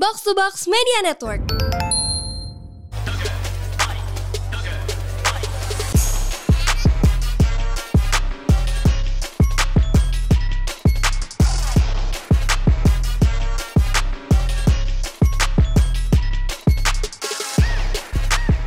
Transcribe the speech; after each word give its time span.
Box 0.00 0.24
to 0.24 0.32
Box 0.32 0.64
Media 0.64 1.04
Network. 1.04 1.44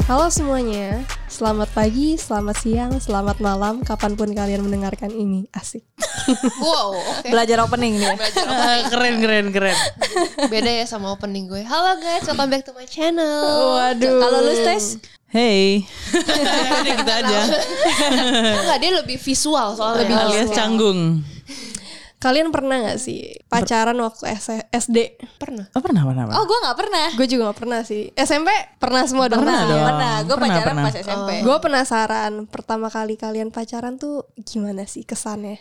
Halo 0.05 0.29
semuanya, 0.29 1.01
selamat 1.25 1.73
pagi, 1.73 2.13
selamat 2.13 2.61
siang, 2.61 2.93
selamat 3.01 3.41
malam, 3.41 3.81
kapan 3.81 4.13
pun 4.13 4.29
kalian 4.37 4.61
mendengarkan 4.61 5.09
ini. 5.09 5.49
Asik. 5.49 5.81
Wow, 6.57 6.87
oke. 6.95 7.27
Belajar 7.27 7.57
opening 7.59 7.97
nih. 7.97 8.13
Belajar 8.13 8.43
apa? 8.47 8.55
Ah, 8.55 8.79
keren 8.87 9.15
keren 9.17 9.45
keren. 9.49 9.77
Beda 10.47 10.71
ya 10.71 10.85
sama 10.85 11.11
opening 11.11 11.45
gue. 11.45 11.61
Halo 11.61 11.97
guys, 11.97 12.23
welcome 12.23 12.47
back 12.47 12.63
to 12.63 12.71
my 12.71 12.85
channel. 12.85 13.75
Waduh. 13.75 14.19
Kalau 14.19 14.39
lu 14.41 14.53
tes 14.57 14.99
Hey, 15.27 15.81
gitu 16.85 17.09
aja. 17.11 17.39
Enggak, 18.53 18.77
dia 18.77 18.91
lebih 18.93 19.17
visual 19.17 19.73
soalnya. 19.73 20.05
Lebih 20.05 20.15
Alias 20.15 20.39
visual. 20.45 20.53
canggung. 20.53 20.99
Kalian 22.15 22.53
pernah 22.53 22.79
gak 22.85 23.01
sih 23.01 23.19
pacaran 23.49 23.97
waktu 23.97 24.29
S- 24.31 24.63
SD? 24.71 25.19
Pernah. 25.35 25.67
Oh 25.73 25.81
pernah 25.81 26.05
pernah. 26.05 26.23
pernah. 26.23 26.37
Oh 26.37 26.45
gue 26.45 26.55
gak 26.55 26.77
pernah 26.77 27.07
Gue 27.11 27.27
juga 27.27 27.49
gak 27.49 27.59
pernah 27.59 27.81
sih. 27.81 28.13
SMP 28.13 28.47
pernah 28.77 29.03
semua 29.03 29.27
dong. 29.27 29.41
Pernah 29.41 29.59
dong. 29.65 29.83
Pernah 29.83 30.13
Gue 30.21 30.37
pacaran 30.37 30.63
pernah. 30.71 30.83
pas 30.85 30.95
SMP 30.95 31.29
Gue 31.41 31.57
penasaran 31.59 32.31
pertama 32.45 32.87
kali 32.87 33.17
kalian 33.17 33.49
pacaran 33.49 33.97
tuh 33.97 34.23
gimana 34.39 34.85
sih 34.85 35.01
kesannya? 35.01 35.59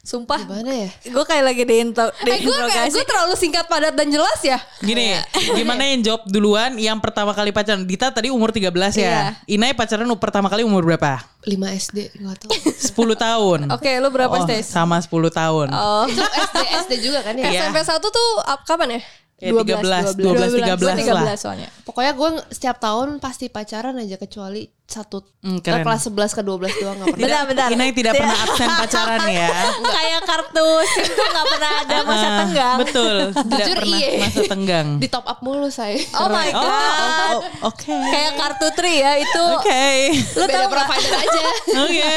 Sumpah 0.00 0.40
Gimana 0.40 0.72
ya? 0.72 0.88
Gue 1.04 1.20
kayak 1.20 1.44
lagi 1.44 1.62
di, 1.68 1.84
intro, 1.84 2.08
di 2.24 2.32
Eh 2.32 2.40
gue 2.40 2.48
kayak 2.48 2.64
interogasi 2.64 2.96
gue 2.96 3.04
terlalu 3.04 3.34
singkat 3.36 3.68
padat 3.68 3.92
dan 3.92 4.08
jelas 4.08 4.40
ya. 4.40 4.56
Gini, 4.80 5.12
gimana 5.52 5.84
yang 5.84 6.00
jawab 6.00 6.24
duluan 6.24 6.80
yang 6.80 6.96
pertama 6.96 7.36
kali 7.36 7.52
pacaran? 7.52 7.84
Dita 7.84 8.08
tadi 8.08 8.32
umur 8.32 8.48
13 8.48 8.72
ya. 8.72 8.80
Iya. 8.96 9.20
Inai 9.44 9.76
pacaran 9.76 10.08
pertama 10.16 10.48
kali 10.48 10.64
umur 10.64 10.80
berapa? 10.80 11.20
5 11.44 11.52
SD, 11.52 11.98
enggak 12.16 12.40
tahu. 12.40 12.50
10 12.56 13.20
tahun. 13.20 13.58
Oke 13.68 13.90
lu 14.00 14.08
berapa 14.08 14.32
Oh, 14.32 14.48
tes? 14.48 14.64
sama 14.64 14.96
10 14.96 15.12
tahun. 15.28 15.68
Oh 15.76 16.08
Itu 16.08 16.24
SD 16.24 16.56
SD 16.88 16.92
juga 17.04 17.20
kan 17.20 17.36
ya? 17.36 17.44
Iya. 17.52 17.60
SMP 17.68 17.84
1 17.84 18.00
tuh 18.00 18.28
ap- 18.48 18.64
kapan 18.64 18.96
ya? 18.96 19.00
Ya, 19.38 19.52
13, 19.54 20.16
12, 20.16 20.56
13 20.56 20.80
Gue 20.98 21.12
lah. 21.12 21.22
13 21.30 21.38
soalnya 21.38 21.68
Pokoknya 21.84 22.10
gue 22.10 22.28
setiap 22.48 22.80
tahun 22.80 23.20
pasti 23.20 23.46
pacaran 23.46 23.94
aja 23.94 24.16
kecuali 24.16 24.66
satu 24.88 25.20
Hmm, 25.38 25.62
ke 25.62 25.70
keren. 25.70 25.86
kelas 25.86 26.02
11 26.10 26.34
ke 26.34 26.42
12 26.42 26.82
doang 26.82 26.96
enggak 26.98 27.14
pernah. 27.14 27.22
Bentar 27.22 27.42
bentar 27.46 27.68
Inai 27.70 27.94
tidak 27.94 28.18
pernah 28.18 28.38
absen 28.42 28.68
pacaran 28.74 29.20
ya. 29.30 29.48
Kayak 29.94 30.20
kartu 30.26 30.68
SIM 30.82 31.06
tuh 31.14 31.26
gak 31.30 31.46
pernah 31.46 31.72
ada 31.78 31.96
masa 32.02 32.26
Ah, 32.26 32.36
tenggang 32.42 32.78
Betul, 32.82 33.16
tidak 33.46 33.58
Jujur 33.62 33.76
pernah 33.78 33.98
iya. 34.02 34.10
masa 34.18 34.40
tenggang. 34.42 34.88
Di 34.98 35.06
top 35.06 35.26
up 35.30 35.38
mulu 35.38 35.68
saya. 35.70 35.94
Oh 36.18 36.26
my 36.26 36.50
god 36.50 36.66
oh, 36.66 37.38
oh, 37.38 37.70
oke. 37.70 37.86
Kayak 37.86 38.32
kartu 38.34 38.66
tri 38.74 38.94
ya 38.98 39.12
itu 39.14 39.44
Oke. 39.54 39.86
Lu 40.34 40.42
Beda 40.42 40.50
tau 40.50 40.66
gak? 40.66 40.72
provider 40.74 41.14
aja. 41.14 41.42
Oke. 41.86 42.14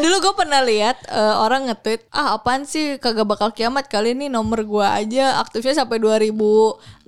Dulu 0.00 0.14
gue 0.16 0.34
pernah 0.34 0.60
lihat 0.64 0.96
eh, 1.04 1.34
orang 1.36 1.68
nge-tweet, 1.68 2.08
ah 2.08 2.40
apaan 2.40 2.64
sih 2.64 2.96
kagak 2.96 3.28
bakal 3.28 3.52
kiamat 3.52 3.84
kali 3.84 4.16
ini 4.16 4.32
nomor 4.32 4.64
gue 4.64 4.86
aja 4.86 5.44
aktifnya 5.44 5.76
sampai 5.76 6.00
2066 6.00 7.04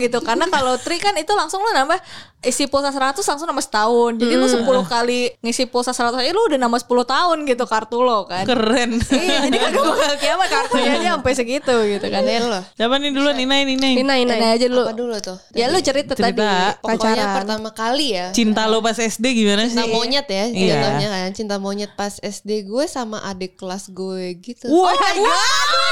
gitu. 0.00 0.18
Karena 0.24 0.48
kalau 0.48 0.80
Tri 0.80 0.96
kan 0.96 1.12
itu 1.20 1.36
langsung 1.36 1.60
lo 1.60 1.68
nambah 1.70 2.00
isi 2.40 2.64
pulsa 2.64 2.88
100 2.88 3.20
langsung 3.20 3.44
nambah 3.44 3.55
setahun. 3.58 4.12
Jadi 4.16 4.32
lu 4.32 4.46
10 4.46 4.62
kali 4.86 5.20
ngisi 5.38 5.64
pulsa 5.64 5.90
100 5.90 6.12
aja 6.16 6.30
lu 6.30 6.42
udah 6.44 6.58
nambah 6.58 6.78
10 6.78 6.88
tahun 7.04 7.36
gitu 7.44 7.64
kartu 7.64 7.98
lo 8.00 8.24
kan. 8.24 8.42
Keren. 8.42 8.98
iya, 9.10 9.44
jadi 9.44 9.56
kagak 9.64 9.84
bakal 9.84 10.12
kiamat 10.16 10.48
kartunya 10.48 10.90
aja 10.92 11.08
sampai 11.14 11.32
segitu 11.32 11.74
gitu 11.86 12.06
kan. 12.06 12.20
Aneh 12.20 12.40
loh. 12.40 12.62
Siapa 12.72 12.94
nih 12.96 13.10
duluan 13.10 13.36
Inai 13.36 13.64
Inai? 13.64 13.92
Ina 13.96 14.14
Ina. 14.16 14.34
Ini 14.34 14.46
aja 14.52 14.66
dulu. 14.66 14.82
Apa 14.82 14.94
dulu 14.94 15.16
tuh? 15.18 15.38
Ya 15.52 15.66
lu 15.66 15.78
cerita, 15.78 16.12
Cerita. 16.12 16.32
tadi 16.32 16.42
Pokoknya 16.78 16.98
pacaran. 17.16 17.36
pertama 17.36 17.68
kali 17.70 18.06
ya. 18.12 18.26
Cinta 18.30 18.64
lo 18.64 18.78
pas 18.78 18.94
SD 18.94 19.24
gimana 19.34 19.64
sih? 19.64 19.74
Cinta 19.74 19.88
monyet 19.88 20.26
ya 20.26 20.44
Iya. 20.46 20.74
jatuhnya 20.74 21.08
kan 21.08 21.30
Cinta 21.30 21.56
monyet 21.56 21.92
pas 21.92 22.16
SD 22.16 22.64
gue 22.64 22.84
sama 22.86 23.20
adik 23.22 23.56
kelas 23.56 23.88
gue 23.88 24.36
gitu 24.36 24.66
Wah, 24.66 24.88
Oh 24.88 24.94
my 24.94 25.14
god. 25.16 25.85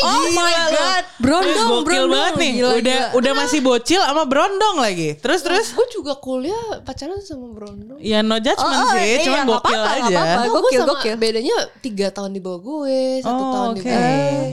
Oh 0.00 0.26
my 0.30 0.52
god. 0.70 1.02
Brondong, 1.18 1.68
gokil 1.68 1.84
brondong. 1.84 2.10
banget 2.10 2.34
nih. 2.36 2.52
Gila, 2.54 2.68
udah 2.72 2.98
gila. 3.04 3.16
udah 3.18 3.32
masih 3.34 3.60
bocil 3.60 4.00
sama 4.00 4.22
brondong 4.24 4.76
lagi. 4.78 5.08
Terus 5.16 5.40
terus 5.42 5.66
Gue 5.70 5.86
juga 5.90 6.14
kuliah 6.16 6.56
pacaran 6.80 7.18
sama 7.20 7.50
Brondo 7.50 7.98
ya 7.98 8.20
no 8.20 8.36
judgment 8.36 8.62
Oh, 8.70 8.84
oh, 8.84 8.90
sih, 8.92 9.02
iya, 9.04 9.16
cuman 9.20 9.40
nggak 9.40 9.58
gokil 9.58 9.74
apa-apa, 9.76 9.96
nggak 9.98 10.06
aja. 10.06 10.16
apa-apa. 10.16 10.38
Oh, 10.38 10.44
gue 10.44 10.60
gokil, 10.62 10.82
gokil. 10.84 11.14
bedanya 11.16 11.56
tiga 11.78 12.06
tahun 12.08 12.30
di 12.30 12.40
bawah 12.40 12.60
gue 12.60 12.98
Satu 13.20 13.34
Oh, 13.36 13.52
tahun 13.52 13.68
di 13.68 13.80
oke. 13.80 13.88
bawah 13.88 14.06
gue 14.06 14.46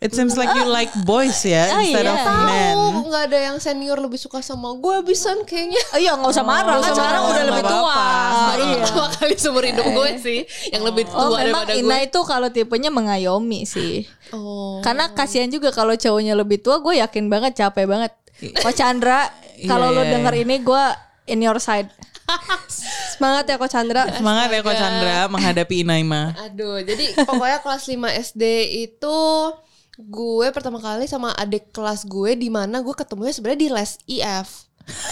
It 0.00 0.10
seems 0.10 0.32
like 0.32 0.48
you 0.50 0.64
like 0.64 0.88
boys 1.02 1.44
ya 1.44 1.68
Ah, 1.68 1.78
instead 1.78 2.02
iya. 2.02 2.16
of 2.16 2.24
men. 2.42 2.72
Oh, 2.72 3.04
nggak 3.04 3.24
ada 3.28 3.38
yang 3.42 3.56
senior 3.56 3.96
lebih 3.96 4.16
suka 4.16 4.40
sama 4.40 4.72
gue 4.72 4.96
Bisan 5.04 5.44
kayaknya 5.44 5.76
Oh 5.92 6.00
iya 6.00 6.16
nggak 6.16 6.30
usah 6.30 6.40
marah 6.40 6.64
nggak 6.72 6.80
kan 6.80 6.88
usah 6.88 6.96
sekarang 6.96 7.20
marah, 7.20 7.30
udah 7.30 7.44
lebih 7.44 7.60
nggak 7.60 7.74
tua. 7.76 7.84
apa-apa. 7.84 8.40
Baru 8.48 8.62
Iya. 8.62 8.76
pertama 8.80 9.06
kali 9.12 9.34
seumur 9.36 9.64
hidup 9.66 9.86
gue 9.86 10.08
sih 10.18 10.40
Yang 10.68 10.82
lebih 10.82 11.04
tua 11.04 11.18
Oh 11.18 11.28
memang 11.28 11.40
daripada 11.62 11.72
Ina 11.76 11.84
gue 11.84 11.98
itu 12.02 12.20
kalau 12.22 12.48
tipenya 12.48 12.88
mengayomi 12.88 13.60
sih. 13.62 13.92
Oh 14.32 14.80
Karena 14.80 15.12
kasihan 15.12 15.46
juga 15.46 15.68
kalau 15.68 15.92
cowoknya 15.92 16.32
lebih 16.32 16.58
tua, 16.58 16.80
gue 16.80 16.96
yakin 16.96 17.28
banget 17.28 17.52
capek 17.58 17.84
banget. 17.84 18.12
Ko 18.56 18.72
Chandra, 18.72 19.28
kalau 19.68 19.92
Iya, 19.92 19.96
lo 19.96 20.02
iya, 20.02 20.10
denger 20.16 20.34
ini 20.38 20.56
gue 20.58 20.84
in 21.28 21.40
your 21.40 21.60
side. 21.60 21.92
Semangat 23.12 23.44
ya 23.44 23.56
Ko 23.56 23.66
Chandra. 23.66 24.08
Semangat 24.08 24.48
ya 24.48 24.60
Ko 24.62 24.72
Chandra 24.72 25.28
menghadapi 25.28 25.84
Inaima. 25.84 26.32
Aduh, 26.40 26.80
jadi 26.80 27.20
pokoknya 27.20 27.60
kelas 27.60 27.84
5 27.84 28.00
SD 28.24 28.42
itu 28.82 29.18
gue 30.02 30.46
pertama 30.50 30.78
kali 30.78 31.04
sama 31.04 31.32
adik 31.32 31.70
kelas 31.70 32.04
gue 32.04 32.32
di 32.34 32.48
mana 32.48 32.80
gue 32.80 32.92
ketemunya 32.92 33.30
sebenarnya 33.30 33.60
di 33.60 33.68
les 33.68 33.92
IF. 34.06 34.48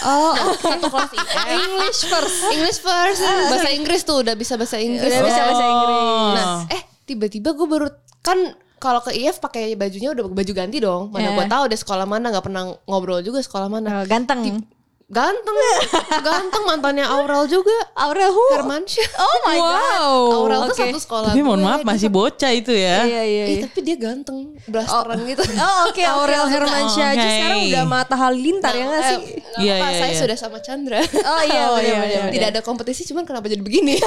Oh, 0.03 0.33
Satu 0.57 0.89
kelas 0.89 1.11
IF. 1.13 1.29
English 1.47 2.01
first. 2.05 2.39
English 2.51 2.79
first. 2.81 3.21
Bahasa 3.21 3.69
Inggris 3.69 4.01
tuh 4.03 4.25
udah 4.25 4.33
bisa 4.33 4.57
bahasa 4.57 4.75
Inggris. 4.75 5.07
Udah 5.07 5.21
bisa 5.23 5.41
bahasa 5.45 5.63
Inggris. 5.63 6.01
Nah, 6.35 6.45
eh 6.73 6.81
tiba-tiba 7.05 7.53
gue 7.53 7.67
baru 7.67 7.87
kan 8.19 8.37
kalau 8.79 9.03
ke 9.03 9.11
IF 9.11 9.39
pakai 9.39 9.75
bajunya 9.75 10.11
udah 10.11 10.25
baju 10.25 10.51
ganti 10.51 10.79
dong. 10.79 11.11
Mana 11.11 11.29
Yeah. 11.29 11.35
gue 11.35 11.45
tahu 11.47 11.63
deh 11.67 11.79
sekolah 11.79 12.05
mana 12.07 12.31
nggak 12.31 12.45
pernah 12.45 12.63
ngobrol 12.87 13.19
juga 13.21 13.39
sekolah 13.39 13.67
mana. 13.67 14.03
ganteng. 14.07 14.63
Ganteng, 15.09 15.57
ganteng 16.21 16.63
mantannya 16.63 17.01
Aurel 17.01 17.49
juga. 17.49 17.73
Aurel 17.97 18.29
who? 18.29 18.45
Hermansyah. 18.53 19.09
Oh 19.17 19.37
my 19.41 19.57
god. 19.57 20.01
Aurel 20.37 20.61
tuh 20.69 20.75
Oke. 20.77 20.85
satu 20.85 20.99
sekolah 21.01 21.29
Tapi 21.33 21.41
mohon 21.41 21.59
maaf 21.59 21.81
masih 21.81 22.07
bocah 22.07 22.53
itu 22.53 22.69
ya. 22.69 23.09
Iya 23.09 23.21
iya. 23.25 23.43
Eh, 23.43 23.49
iya. 23.49 23.61
tapi 23.65 23.81
dia 23.81 23.97
ganteng, 23.97 24.53
blasteran 24.65 25.17
gitu. 25.25 25.41
Oh 25.59 25.89
oke 25.89 26.03
Aurel 26.05 26.45
oke. 26.45 26.53
Hermansyah 26.53 27.07
aja 27.09 27.19
Oke. 27.19 27.33
sekarang 27.33 27.59
udah 27.67 27.83
mata 27.85 28.15
halilintar 28.15 28.69
ya 28.71 28.85
nggak 28.85 29.01
Eh, 29.01 29.09
sih? 29.09 29.17
nggak 29.17 29.57
Iya, 29.59 29.73
iya, 29.75 29.89
saya 29.97 30.05
iya. 30.07 30.19
sudah 30.21 30.37
sama 30.37 30.57
Chandra. 30.61 31.01
Oh 31.01 31.41
iya 31.41 31.61
Oh, 31.69 31.75
bener, 31.75 31.83
iya, 31.83 31.97
bener, 31.97 32.05
iya. 32.05 32.19
bener. 32.21 32.31
Tidak 32.31 32.47
ada 32.53 32.61
kompetisi, 32.61 33.01
cuman 33.03 33.25
kenapa 33.25 33.45
jadi 33.45 33.59
begini? 33.59 33.97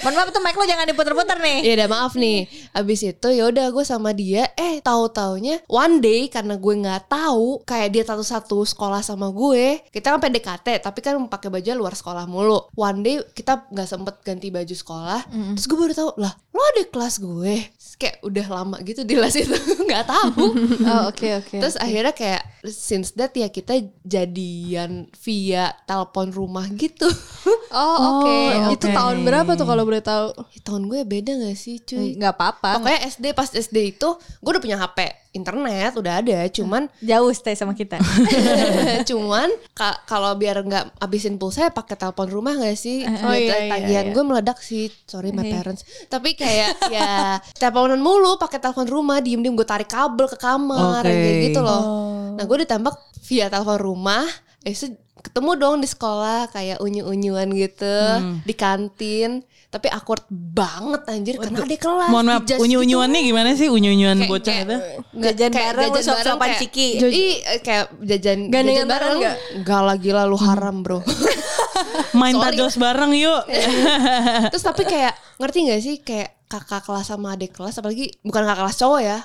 Mohon 0.00 0.14
maaf 0.14 0.28
tuh 0.30 0.42
mic 0.42 0.54
lo 0.54 0.64
jangan 0.64 0.84
diputer-puter 0.84 1.38
nih. 1.38 1.58
ya 1.62 1.72
udah 1.76 1.88
maaf 1.88 2.12
nih. 2.14 2.38
Abis 2.72 3.00
itu 3.06 3.28
ya 3.30 3.44
udah 3.46 3.66
gue 3.68 3.84
sama 3.84 4.12
dia, 4.12 4.52
eh 4.54 4.80
tahu 4.80 5.08
taunya 5.08 5.64
one 5.64 5.98
day 5.98 6.28
karena 6.28 6.54
gue 6.54 6.74
nggak 6.76 7.08
tahu 7.08 7.64
kayak 7.64 7.88
dia 7.90 8.04
satu-satu 8.04 8.68
sekolah 8.68 9.00
sama 9.00 9.28
gue. 9.30 9.80
Kita 9.88 10.09
kan 10.10 10.20
PDKT, 10.20 10.68
tapi 10.80 10.98
kan 11.00 11.14
pakai 11.26 11.48
baju 11.48 11.68
luar 11.76 11.94
sekolah 11.94 12.24
mulu. 12.24 12.68
One 12.74 13.00
day 13.00 13.16
kita 13.30 13.68
nggak 13.68 13.88
sempet 13.88 14.14
ganti 14.20 14.48
baju 14.48 14.74
sekolah. 14.74 15.20
Terus 15.54 15.66
gue 15.66 15.78
baru 15.78 15.94
tahu 15.94 16.10
lah, 16.18 16.32
lo 16.50 16.60
ada 16.60 16.82
kelas 16.86 17.14
gue. 17.18 17.54
Terus 17.70 17.94
kayak 17.96 18.16
udah 18.20 18.46
lama 18.48 18.76
gitu 18.80 19.02
di 19.02 19.14
les 19.14 19.34
itu 19.34 19.54
nggak 19.88 20.04
tahu. 20.06 20.46
Oh 20.90 21.12
oke 21.12 21.28
oke. 21.38 21.56
Terus 21.60 21.76
akhirnya 21.76 22.10
kayak 22.10 22.42
since 22.66 23.12
that 23.14 23.30
ya 23.32 23.46
kita 23.46 23.78
jadian 24.02 25.06
via 25.22 25.72
telepon 25.84 26.30
rumah 26.30 26.66
gitu. 26.74 27.06
Oh 27.70 28.26
oke. 28.26 28.26
Oh, 28.66 28.74
Itu 28.74 28.90
oke. 28.90 28.98
tahun 28.98 29.22
berapa 29.22 29.54
tuh 29.54 29.62
kalau 29.62 29.86
boleh 29.86 30.02
tahu? 30.02 30.34
Ya, 30.50 30.60
tahun 30.66 30.90
gue 30.90 31.06
beda 31.06 31.38
gak 31.38 31.54
sih 31.54 31.78
cuy? 31.78 32.18
nggak 32.18 32.34
apa-apa. 32.34 32.82
Pokoknya 32.82 33.00
SD 33.06 33.30
pas 33.30 33.46
SD 33.46 33.94
itu 33.94 34.08
gue 34.18 34.50
udah 34.50 34.58
punya 34.58 34.74
HP 34.74 34.98
internet 35.30 35.94
udah 35.94 36.18
ada 36.18 36.42
cuman 36.48 36.90
Jauh 36.98 37.30
stay 37.30 37.54
sama 37.54 37.70
kita. 37.72 38.02
cuman 39.04 39.46
ka- 39.72 40.02
kalau 40.04 40.34
biar 40.34 40.60
nggak 40.60 40.98
habisin 40.98 41.36
pulsa 41.36 41.66
ya 41.66 41.72
pakai 41.72 41.94
telepon 41.94 42.26
rumah 42.26 42.54
gak 42.56 42.74
sih 42.74 43.02
Oh, 43.02 43.30
Duit 43.30 43.46
iya, 43.46 43.56
iya, 43.58 43.70
tagihan 43.70 44.06
iya. 44.06 44.12
gue 44.12 44.24
meledak 44.24 44.58
sih 44.60 44.90
sorry 45.04 45.30
my 45.30 45.42
Iya. 45.42 45.52
parents 45.56 45.82
tapi 46.06 46.34
kayak 46.34 46.70
ya 46.88 47.10
teleponan 47.52 47.98
mulu 47.98 48.36
pakai 48.36 48.58
telepon 48.58 48.86
rumah 48.86 49.18
diem 49.18 49.38
diem 49.38 49.52
gue 49.52 49.64
tarik 49.64 49.86
kabel 49.86 50.26
ke 50.26 50.36
kamar 50.36 51.00
Oke. 51.00 51.10
kayak 51.10 51.36
gitu 51.46 51.60
loh 51.60 51.78
Oh. 51.80 52.34
nah 52.34 52.44
gue 52.44 52.56
ditembak 52.58 52.94
via 53.22 53.46
telepon 53.46 53.78
rumah 53.78 54.26
eh 54.60 54.70
itu 54.70 54.92
ketemu 55.20 55.50
dong 55.54 55.76
di 55.78 55.86
sekolah 55.86 56.48
kayak 56.48 56.78
unyu-unyuan 56.78 57.48
gitu 57.50 57.96
Hmm. 58.10 58.40
di 58.40 58.52
kantin 58.52 59.30
tapi 59.66 59.86
awkward 59.86 60.24
banget 60.30 61.06
anjir 61.06 61.34
karena 61.36 61.60
ada 61.60 61.76
kelas 61.76 62.08
Mohon 62.08 62.26
maaf, 62.26 62.42
dijudge 62.42 62.74
gitu. 62.74 63.20
gimana 63.22 63.48
sih 63.54 63.68
unyu-unyuan 63.68 64.18
bocah 64.24 64.56
itu? 64.56 64.76
Nggak, 65.12 65.32
Jajan 65.32 65.50
kayak 65.52 65.68
bareng, 65.70 65.88
lu 65.88 66.00
suap-suapan 66.02 66.48
kayak- 66.48 66.60
ciki. 66.60 66.88
Ih, 66.98 67.34
eh, 67.38 67.60
kayak 67.60 67.84
jajan 68.02 68.38
Gandengan 68.48 68.66
jajan 68.82 68.88
bareng 68.88 68.90
bareng 68.90 69.18
nggak? 69.20 69.36
Enggak 69.56 69.80
lah 69.80 69.96
gila 69.96 70.22
lu 70.24 70.38
haram 70.38 70.76
bro 70.80 70.98
Main 72.18 72.34
tajos 72.34 72.74
bareng 72.76 73.12
yuk. 73.14 73.42
Terus 74.52 74.64
tapi 74.64 74.82
kayak 74.84 75.14
ngerti 75.38 75.58
gak 75.64 75.80
sih 75.80 75.96
kayak 76.00 76.30
kakak 76.46 76.82
kelas 76.82 77.06
sama 77.06 77.32
adik 77.32 77.52
kelas 77.52 77.78
apalagi 77.78 78.10
bukan 78.20 78.42
kakak 78.42 78.58
kelas 78.60 78.76
cowok 78.76 79.00
ya 79.00 79.18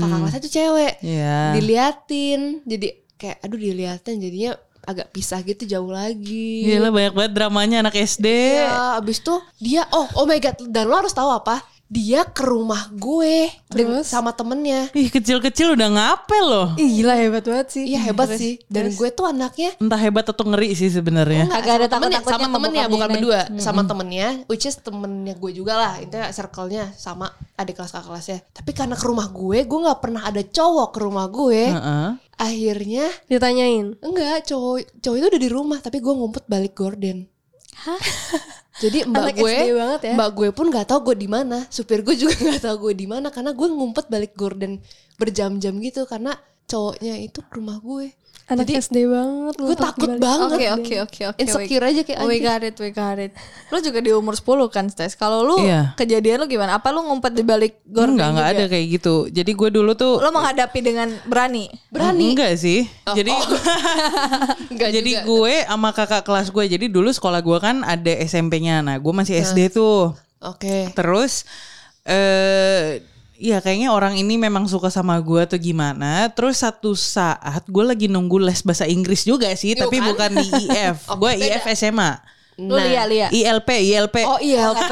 kakak 0.00 0.16
kelasnya 0.16 0.40
tuh 0.40 0.52
cewek 0.54 0.92
Iya. 1.02 1.52
diliatin 1.52 2.40
jadi 2.64 2.88
kayak 3.14 3.36
aduh 3.42 3.60
diliatin 3.60 4.16
jadinya 4.16 4.56
agak 4.82 5.10
pisah 5.10 5.40
gitu 5.40 5.64
jauh 5.64 5.88
lagi 5.88 6.64
Gila 6.64 6.88
banyak 6.88 7.12
banget 7.12 7.32
dramanya 7.32 7.76
anak 7.80 7.94
SD. 7.94 8.26
Ya, 8.58 8.96
abis 8.96 9.20
tuh 9.20 9.38
dia 9.56 9.84
oh 9.90 10.08
oh 10.14 10.24
my 10.24 10.38
god 10.38 10.56
dan 10.62 10.84
lo 10.84 10.96
harus 10.96 11.10
tahu 11.10 11.28
apa? 11.28 11.60
Dia 11.86 12.22
ke 12.22 12.46
rumah 12.46 12.86
gue 12.88 13.50
dengan- 13.66 14.06
sama 14.06 14.30
temennya. 14.30 14.94
Ih 14.94 15.10
kecil-kecil 15.10 15.74
udah 15.74 15.90
ngapel 15.90 16.44
loh. 16.44 16.68
Ih, 16.76 17.02
gila 17.02 17.18
hebat 17.18 17.42
banget 17.42 17.68
sih. 17.68 17.84
Iya 17.84 17.98
hebat 18.00 18.30
sih. 18.30 18.62
Dan 18.64 18.94
gue 18.94 19.08
tuh 19.10 19.26
anaknya 19.26 19.74
Entah 19.74 19.98
hebat 19.98 20.22
atau 20.22 20.46
ngeri 20.46 20.70
sih 20.72 20.86
sebenarnya. 20.86 21.50
Agak 21.50 21.82
ada 21.82 21.86
sama 21.90 22.06
temennya, 22.06 22.20
sama 22.22 22.46
temennya 22.48 22.84
bukan 22.86 23.08
ini. 23.08 23.14
berdua 23.18 23.40
sama 23.58 23.82
temennya 23.82 24.28
which 24.46 24.64
is 24.64 24.78
temennya 24.78 25.34
gue 25.34 25.50
juga 25.50 25.74
lah 25.74 25.94
itu 25.98 26.14
circle-nya 26.14 26.94
sama 26.94 27.26
adik 27.56 27.74
kelas 27.74 27.90
kakak 27.90 28.06
kelasnya 28.06 28.38
tapi 28.48 28.70
karena 28.70 28.94
ke 28.94 29.04
rumah 29.04 29.26
gue 29.26 29.58
gue 29.60 29.78
nggak 29.82 29.98
pernah 29.98 30.22
ada 30.24 30.40
cowok 30.40 30.88
ke 30.90 30.98
rumah 31.00 31.26
gue 31.26 31.62
Heeh. 31.68 32.08
Akhirnya 32.40 33.04
Ditanyain. 33.28 34.00
enggak 34.00 34.48
cowok 34.48 35.04
cowok 35.04 35.16
itu 35.20 35.26
udah 35.28 35.42
di 35.44 35.50
rumah 35.52 35.78
tapi 35.84 36.00
gue 36.00 36.08
ngumpet 36.08 36.48
balik 36.48 36.72
gorden 36.72 37.28
jadi 38.80 39.04
mbak 39.10 39.24
Anak 39.28 39.36
gue 39.36 39.52
SD 39.52 39.68
banget 39.76 40.00
ya. 40.08 40.14
mbak 40.16 40.30
gue 40.32 40.48
pun 40.56 40.66
nggak 40.72 40.86
tahu 40.88 41.00
gue 41.12 41.16
di 41.20 41.28
mana 41.28 41.58
supir 41.68 42.00
gue 42.00 42.16
juga 42.16 42.32
nggak 42.48 42.64
tahu 42.64 42.76
gue 42.88 42.94
di 42.96 43.06
mana 43.06 43.28
karena 43.28 43.52
gue 43.52 43.68
ngumpet 43.68 44.08
balik 44.08 44.32
gorden 44.32 44.80
berjam-jam 45.20 45.76
gitu 45.84 46.08
karena 46.08 46.32
cowoknya 46.64 47.20
itu 47.20 47.44
ke 47.44 47.52
rumah 47.60 47.76
gue 47.76 48.08
Anak 48.46 48.66
Jadi, 48.66 48.82
SD 48.82 48.96
banget. 49.06 49.54
gue 49.56 49.76
takut 49.78 50.10
banget 50.18 50.50
Oke 50.50 50.66
oke 50.68 50.94
oke 51.00 51.20
oke. 51.30 51.38
insecure 51.38 51.86
aja 51.86 52.02
kayak 52.02 52.18
We 52.20 52.26
anjing. 52.34 52.42
got 52.42 52.60
it, 52.60 52.74
we 52.76 52.90
got 52.90 53.14
it. 53.16 53.30
Lu 53.68 53.78
juga 53.78 53.98
di 53.98 54.10
umur 54.10 54.34
10 54.34 54.42
kan, 54.66 54.86
Stes. 54.86 55.14
Kalau 55.14 55.46
lu 55.46 55.62
Iya. 55.62 55.94
kejadian 55.94 56.42
lu 56.42 56.46
gimana? 56.48 56.74
Apa 56.74 56.90
lu 56.90 56.98
ngumpet 57.00 57.30
di 57.30 57.42
balik 57.42 57.78
gorden 57.84 58.18
Enggak, 58.18 58.28
enggak 58.28 58.48
ada 58.50 58.64
kayak 58.66 58.86
gitu. 58.92 59.14
Jadi 59.28 59.50
gue 59.50 59.70
dulu 59.70 59.94
tuh 59.94 60.18
Lu 60.18 60.30
menghadapi 60.30 60.78
dengan 60.80 61.14
berani. 61.24 61.70
berani 61.88 62.34
Enggak 62.34 62.58
sih. 62.58 62.90
jadi 63.06 63.30
Enggak 64.68 64.90
jadi 64.98 65.10
juga. 65.12 65.24
gue 65.24 65.54
sama 65.64 65.90
kakak 65.92 66.22
kelas 66.24 66.48
gue. 66.48 66.64
Jadi 66.68 66.86
dulu 66.86 67.06
sekolah 67.08 67.40
gue 67.40 67.58
kan 67.60 67.76
ada 67.80 68.12
SMP-nya. 68.18 68.82
Nah, 68.82 68.96
gue 68.96 69.12
masih 69.12 69.38
SD 69.38 69.70
tuh. 69.70 70.10
oke 70.40 70.90
Terus 70.90 71.46
eh 72.02 72.98
ya 73.40 73.64
kayaknya 73.64 73.88
orang 73.88 74.20
ini 74.20 74.36
memang 74.36 74.68
suka 74.68 74.92
sama 74.92 75.16
gue 75.18 75.40
atau 75.40 75.56
gimana. 75.56 76.28
Terus 76.30 76.60
satu 76.60 76.92
saat 76.92 77.64
gue 77.64 77.80
lagi 77.80 78.06
nunggu 78.06 78.36
les 78.36 78.60
bahasa 78.60 78.84
Inggris 78.84 79.24
juga 79.24 79.48
sih, 79.56 79.72
Yuk 79.72 79.88
tapi 79.88 79.96
kan? 79.98 80.06
bukan 80.12 80.30
di 80.36 80.48
IF. 80.68 80.96
Oh, 81.10 81.16
gue. 81.16 81.32
IF 81.34 81.64
SMA. 81.72 82.20
Lu 82.60 82.76
Nah. 82.76 82.84
lihat 82.84 83.06
lihat. 83.08 83.30
ILP, 83.32 83.68
ILP. 83.72 84.16
oh 84.28 84.36
iya 84.36 84.68
oke 84.72 84.84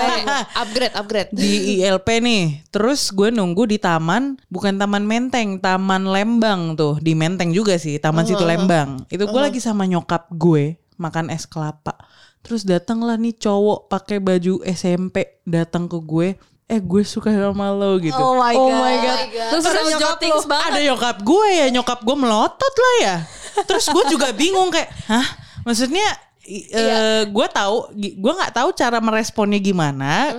upgrade 0.57 0.95
upgrade 0.97 1.31
di 1.37 1.77
ILP 1.79 2.09
nih. 2.25 2.65
Terus 2.73 3.13
gue 3.13 3.29
nunggu 3.29 3.69
di 3.69 3.77
taman, 3.77 4.41
bukan 4.49 4.81
taman 4.81 5.05
Menteng, 5.05 5.61
taman 5.61 6.09
Lembang 6.09 6.73
tuh. 6.73 6.97
Di 6.97 7.13
Menteng 7.13 7.53
juga 7.53 7.77
sih, 7.77 8.01
taman 8.01 8.25
situ 8.25 8.41
Lembang. 8.41 9.05
Itu 9.13 9.29
gue 9.29 9.41
lagi 9.45 9.61
sama 9.61 9.85
nyokap 9.85 10.33
gue 10.33 10.81
makan 10.97 11.29
es 11.29 11.45
kelapa. 11.45 11.93
Terus 12.41 12.65
datanglah 12.65 13.21
nih 13.21 13.37
cowok 13.37 13.93
pakai 13.93 14.17
baju 14.17 14.65
SMP 14.65 15.37
datang 15.45 15.85
ke 15.93 16.01
gue. 16.01 16.29
Eh 16.69 16.85
gue 16.85 17.01
suka 17.01 17.33
sama 17.33 17.73
lo 17.73 17.97
gitu. 17.97 18.13
Oh 18.13 18.37
my 18.37 18.53
god. 18.53 18.61
Oh 18.61 18.69
my 18.69 18.97
god. 19.01 19.19
Terus 19.57 19.65
Terus 19.65 19.73
ada 19.73 19.83
nyokap 19.89 20.19
banget. 20.45 20.69
Ada 20.69 20.81
nyokap 20.85 21.17
gue 21.25 21.47
ya, 21.49 21.67
nyokap 21.73 21.99
gue 22.05 22.17
melotot 22.21 22.75
lah 22.77 22.95
ya. 23.01 23.17
Terus 23.65 23.89
gue 23.89 24.05
juga 24.13 24.29
bingung 24.37 24.69
kayak, 24.69 24.93
hah? 25.09 25.27
Maksudnya 25.65 26.05
eh, 26.49 27.25
gue 27.25 27.47
tahu, 27.49 27.77
gue 27.97 28.33
nggak 28.37 28.53
tahu 28.53 28.69
cara 28.77 29.01
meresponnya 29.01 29.57
gimana. 29.57 30.37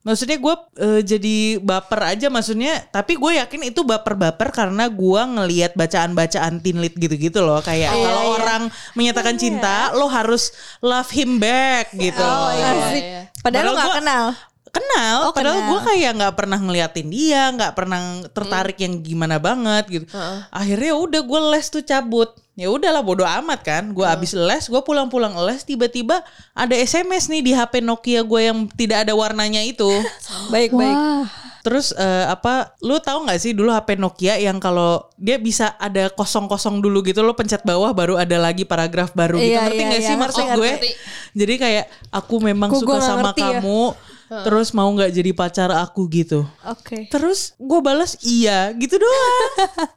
Maksudnya 0.00 0.40
gue 0.40 0.54
eh, 0.80 1.00
jadi 1.04 1.36
baper 1.60 2.00
aja 2.16 2.32
maksudnya, 2.32 2.80
tapi 2.88 3.20
gue 3.20 3.36
yakin 3.36 3.68
itu 3.68 3.84
baper-baper 3.84 4.56
karena 4.56 4.88
gue 4.88 5.20
ngelihat 5.36 5.76
bacaan-bacaan 5.76 6.56
tinlit 6.64 6.96
gitu-gitu 6.96 7.44
loh. 7.44 7.60
Kayak 7.60 7.92
kalau 7.92 8.36
orang 8.36 8.62
menyatakan 8.96 9.36
cinta, 9.36 9.92
lo 9.92 10.08
harus 10.08 10.56
love 10.80 11.12
him 11.12 11.36
back 11.36 11.92
gitu. 11.92 12.24
Oh 12.24 12.48
iya. 12.48 12.68
Asik. 12.72 13.02
iya. 13.04 13.22
Padahal 13.44 13.72
Padahal 13.72 13.76
gak 13.76 13.84
gua- 13.84 13.98
kenal. 14.00 14.26
Kenal 14.76 15.16
Oh, 15.26 15.32
padahal 15.34 15.60
gue 15.66 15.80
kayak 15.90 16.10
nggak 16.22 16.34
pernah 16.36 16.58
ngeliatin 16.60 17.08
dia 17.10 17.50
nggak 17.50 17.72
pernah 17.74 18.00
tertarik 18.30 18.78
yang 18.78 19.00
gimana 19.02 19.40
banget 19.40 19.84
gitu. 19.90 20.06
Akhirnya 20.52 20.94
ya 20.94 20.96
udah 20.96 21.20
gue 21.24 21.40
les 21.56 21.66
tuh 21.66 21.82
cabut. 21.82 22.30
Ya 22.56 22.72
udahlah 22.72 23.04
bodo 23.04 23.24
amat 23.26 23.60
kan. 23.60 23.84
Gue 23.92 24.06
abis 24.06 24.32
les 24.32 24.64
gue 24.68 24.80
pulang-pulang 24.80 25.34
les 25.44 25.60
tiba-tiba 25.66 26.22
ada 26.56 26.74
sms 26.76 27.28
nih 27.28 27.42
di 27.42 27.52
hp 27.52 27.84
nokia 27.84 28.22
gue 28.24 28.40
yang 28.48 28.58
tidak 28.76 29.08
ada 29.08 29.12
warnanya 29.16 29.60
itu. 29.64 29.88
Baik 30.54 30.72
baik. 30.72 30.96
Wah. 30.96 31.26
terus 31.66 31.90
eh, 31.98 32.26
apa 32.30 32.78
lu 32.78 32.94
tahu 33.02 33.26
nggak 33.26 33.42
sih 33.42 33.50
dulu 33.50 33.74
hp 33.74 33.98
nokia 33.98 34.38
yang 34.38 34.62
kalau 34.62 35.02
dia 35.18 35.34
bisa 35.34 35.74
ada 35.82 36.06
kosong-kosong 36.14 36.78
dulu 36.78 37.02
gitu 37.02 37.26
lo 37.26 37.34
pencet 37.34 37.66
bawah 37.66 37.90
baru 37.90 38.14
ada 38.14 38.38
lagi 38.38 38.62
paragraf 38.62 39.10
baru 39.18 39.34
gitu. 39.42 39.50
Iya, 39.50 39.66
ngerti 39.66 39.82
iya, 39.82 39.88
nggak 39.90 39.98
iya, 39.98 40.06
sih 40.06 40.14
maksud 40.14 40.46
gue? 40.46 40.70
ngerti. 40.78 40.90
jadi 41.34 41.54
kayak 41.58 41.84
aku 42.14 42.38
memang 42.38 42.70
Kok 42.70 42.86
suka 42.86 43.02
sama 43.02 43.34
ngerti 43.34 43.42
ya? 43.42 43.58
Terus 44.26 44.74
mau 44.74 44.90
nggak 44.90 45.10
jadi 45.14 45.30
pacar 45.32 45.70
aku 45.70 46.10
gitu. 46.10 46.42
Oke. 46.66 47.06
terus 47.12 47.54
gue 47.58 47.80
balas 47.82 48.18
iya 48.26 48.74
gitu 48.74 48.98
doang. 48.98 49.44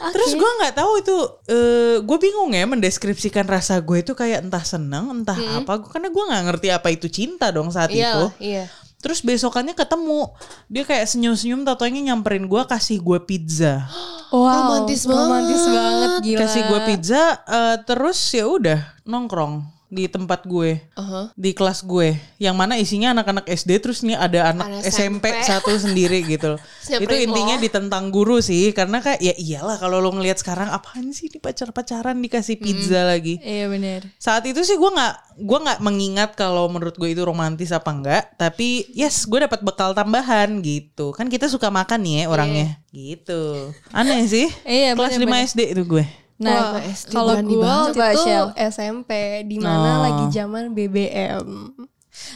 Terus 0.00 0.32
gue 0.32 0.50
nggak 0.64 0.74
tahu 0.80 0.92
itu 1.04 1.16
eh 1.52 1.96
gue 2.00 2.18
bingung 2.18 2.50
ya 2.56 2.64
mendeskripsikan 2.64 3.44
rasa 3.44 3.76
gue 3.84 4.00
itu 4.00 4.16
kayak 4.16 4.48
entah 4.48 4.64
seneng 4.64 5.12
entah 5.12 5.36
apa. 5.36 5.84
Karena 5.84 6.08
gue 6.08 6.24
nggak 6.24 6.42
ngerti 6.48 6.68
apa 6.72 6.88
itu 6.88 7.06
cinta 7.12 7.52
dong 7.52 7.68
saat 7.68 7.92
iya 7.92 8.16
itu. 8.16 8.24
iya. 8.40 8.64
Terus 9.00 9.20
besokannya 9.24 9.76
ketemu. 9.76 10.32
Dia 10.68 10.84
kayak 10.84 11.08
senyum-senyum 11.08 11.64
tatonya 11.64 12.12
nyamperin 12.12 12.48
gue 12.48 12.62
kasih 12.64 13.00
gue 13.00 13.18
pizza. 13.24 13.84
Wow. 14.30 14.46
Romantis 14.46 15.10
banget. 15.10 15.26
Romantis 15.26 15.64
banget 15.66 16.10
gila. 16.22 16.38
kasih 16.46 16.62
gue 16.70 16.80
pizza 16.86 17.22
eh, 17.50 17.76
terus 17.82 18.14
ya 18.30 18.46
udah 18.46 18.78
nongkrong 19.02 19.79
di 19.90 20.06
tempat 20.06 20.46
gue 20.46 20.78
Aha. 20.94 21.34
di 21.34 21.50
kelas 21.50 21.82
gue 21.82 22.14
yang 22.38 22.54
mana 22.54 22.78
isinya 22.78 23.10
anak-anak 23.10 23.44
SD 23.44 23.76
terus 23.78 24.00
nih 24.00 24.14
ada 24.14 24.48
anak 24.48 24.66
Anak 24.70 24.82
SMP, 24.86 25.26
SMP. 25.28 25.42
satu 25.42 25.74
sendiri 25.74 26.22
gitu 26.24 26.54
loh. 26.54 26.60
itu 27.02 27.14
intinya 27.16 27.58
lo. 27.58 27.60
ditentang 27.60 28.04
guru 28.08 28.38
sih 28.38 28.70
karena 28.70 28.98
kayak 28.98 29.18
ya 29.18 29.34
iyalah 29.34 29.76
kalau 29.76 29.98
lo 29.98 30.10
ngelihat 30.10 30.38
sekarang 30.38 30.70
apaan 30.70 31.10
sih 31.10 31.26
di 31.26 31.36
pacar-pacaran 31.36 32.14
dikasih 32.16 32.56
pizza 32.56 33.02
lagi 33.02 33.36
Iya 33.40 33.66
benar. 33.66 34.00
saat 34.16 34.46
itu 34.46 34.62
sih 34.62 34.74
gue 34.74 34.88
nggak 34.88 35.14
gue 35.40 35.58
nggak 35.58 35.80
mengingat 35.80 36.30
kalau 36.32 36.66
menurut 36.66 36.94
gue 36.94 37.10
itu 37.10 37.20
romantis 37.20 37.68
apa 37.68 37.90
enggak 37.90 38.22
tapi 38.36 38.86
yes 38.90 39.24
gue 39.24 39.40
dapat 39.40 39.58
bekal 39.60 39.90
tambahan 39.90 40.60
gitu 40.60 41.10
kan 41.10 41.26
kita 41.26 41.46
suka 41.46 41.66
makan 41.66 41.98
nih 41.98 42.14
ya 42.14 42.24
orangnya 42.26 42.68
gitu 42.90 43.74
aneh 43.90 44.22
sih 44.24 44.46
Iya, 44.62 44.94
kelas 44.94 45.14
5 45.14 45.18
bener-bener. 45.18 45.48
SD 45.48 45.60
itu 45.72 45.82
gue 45.84 46.04
Nah, 46.40 46.80
kalau 47.06 47.36
gue 47.36 47.60
waktu 47.60 48.00
itu 48.16 48.24
Shell. 48.24 48.46
SMP 48.56 49.10
di 49.44 49.60
mana 49.60 49.90
Oh. 49.92 50.02
lagi 50.02 50.24
zaman 50.32 50.72
BBM. 50.72 51.46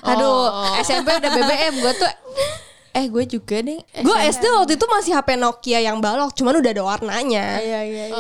aduh, 0.03 0.49
SMP 0.79 1.09
udah 1.11 1.31
BBM 1.31 1.75
gue 1.75 1.93
tuh 1.95 2.13
eh 2.95 3.07
gue 3.07 3.25
juga 3.27 3.59
deh. 3.59 3.83
Gue 3.99 4.17
SD 4.25 4.45
waktu 4.49 4.73
itu 4.75 4.87
masih 4.87 5.13
HP 5.13 5.35
Nokia 5.35 5.83
yang 5.83 5.99
balok, 5.99 6.31
cuman 6.33 6.57
udah 6.57 6.71
ada 6.71 6.83
warnanya. 6.83 7.59
Iya 7.59 7.81
iya 7.83 8.05
iya. 8.07 8.19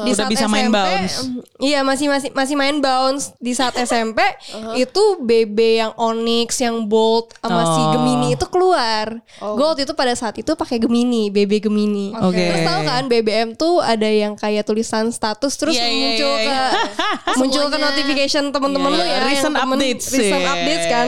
Di 0.00 0.08
Udah 0.08 0.16
saat 0.16 0.30
bisa 0.30 0.46
main 0.46 0.66
SMP, 0.66 0.78
bounce. 0.78 1.16
mm, 1.18 1.40
Iya 1.58 1.80
masih 1.82 2.06
masih 2.06 2.30
masih 2.30 2.54
main 2.54 2.78
bounce 2.78 3.34
di 3.36 3.50
saat 3.50 3.74
SMP 3.82 4.22
itu 4.74 5.02
BB 5.18 5.58
yang 5.76 5.92
Onyx 5.96 6.58
yang 6.58 6.86
Bolt 6.86 7.34
sama 7.36 7.62
si 7.68 7.80
Oh. 7.82 7.90
Gemini 7.92 8.32
itu 8.32 8.46
keluar. 8.46 9.18
Gue 9.36 9.66
waktu 9.66 9.82
itu 9.82 9.92
pada 9.92 10.12
saat 10.12 10.34
itu 10.34 10.52
pakai 10.52 10.78
Gemini, 10.78 11.26
BB 11.28 11.58
Gemini. 11.60 12.14
Oke. 12.14 12.38
Terus 12.38 12.62
tahu 12.62 12.80
kan 12.84 13.02
BBM 13.04 13.48
tuh 13.52 13.78
ada 13.78 14.06
yang 14.06 14.32
kayak 14.32 14.62
tulisan 14.62 15.10
status 15.10 15.52
terus 15.54 15.74
Iya, 15.74 15.82
iya, 15.84 15.98
muncul 16.06 16.32
iya, 16.32 16.44
iya. 16.46 16.62
ke 17.26 17.32
muncul 17.42 17.64
ke 17.66 17.76
notification 17.76 18.44
temen-temen 18.48 18.86
Iya, 18.88 18.98
lu 18.98 19.04
ya. 19.04 19.18
recent 19.24 19.50
temen- 19.52 19.74
updates. 19.74 20.06
Recent 20.08 20.38
Iya. 20.38 20.52
updates 20.52 20.86
kan. 20.86 21.06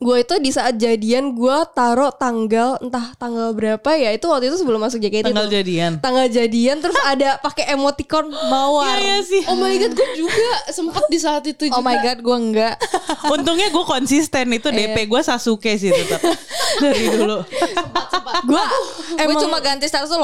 Gue 0.00 0.24
itu 0.24 0.32
di 0.40 0.48
saat 0.48 0.80
jadian 0.80 1.36
gue 1.36 1.56
taruh 1.76 2.08
tanggal 2.16 2.80
entah 2.80 3.12
tanggal 3.20 3.52
berapa 3.52 3.84
ya 4.00 4.16
itu 4.16 4.24
waktu 4.32 4.48
itu 4.48 4.56
sebelum 4.56 4.80
masuk 4.80 4.96
JKT 4.96 5.28
tanggal 5.28 5.44
tuh 5.44 5.60
jadian 5.60 6.00
tanggal 6.00 6.24
jadian 6.24 6.80
terus 6.80 6.96
ada 7.12 7.36
pakai 7.44 7.68
emoticon 7.76 8.32
mawar. 8.48 8.96
Iya, 8.96 9.04
iya 9.04 9.16
sih. 9.20 9.42
oh 9.44 9.60
my 9.60 9.76
god 9.76 9.92
gue 9.92 10.08
juga 10.16 10.52
sempet 10.72 11.04
di 11.12 11.18
saat 11.20 11.44
itu 11.44 11.68
juga 11.68 11.76
Oh 11.76 11.84
my 11.84 12.00
god, 12.00 12.18
gue 12.24 12.36
enggak. 12.48 12.74
Untungnya 13.36 13.68
gue 13.68 13.84
konsisten 13.84 14.48
itu 14.56 14.72
DP 14.72 15.04
gue 15.04 15.20
Sasuke 15.20 15.76
sih 15.76 15.92
tetap 15.92 16.24
dari 16.82 17.04
dulu. 17.12 17.44
Gue 18.48 18.64
Gue 19.20 19.36
cuma 19.36 19.60
ganti 19.60 19.84
status 19.84 20.08
tuh 20.08 20.20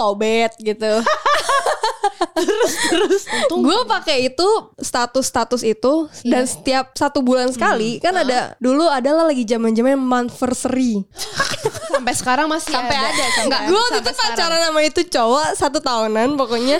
lowbat 2.36 3.24
gitu. 3.48 3.54
gue 3.64 3.78
pakai 3.88 4.18
itu 4.28 4.48
status-status 4.76 5.62
itu 5.64 6.08
dan 6.28 6.44
setiap 6.44 6.92
satu 6.92 7.24
bulan 7.24 7.48
sekali 7.48 7.96
kan 7.98 8.12
ada 8.12 8.54
dulu 8.60 8.86
adalah 8.86 9.28
lagi 9.28 9.48
zaman-zaman 9.48 9.96
monthversary. 9.96 11.00
sampai 11.88 12.14
sekarang 12.14 12.46
masih 12.46 12.72
Sampai 12.72 12.96
ada, 12.96 13.08
sampai 13.26 13.44
Enggak, 13.44 13.60
Gue 13.64 13.76
waktu 13.76 13.90
itu 13.92 13.96
sampai 13.96 14.14
sekarang. 14.14 14.36
pacaran 14.36 14.60
sama 14.62 14.80
itu 14.82 15.00
cowok 15.06 15.46
satu 15.52 15.78
tahunan 15.80 16.28
pokoknya 16.34 16.78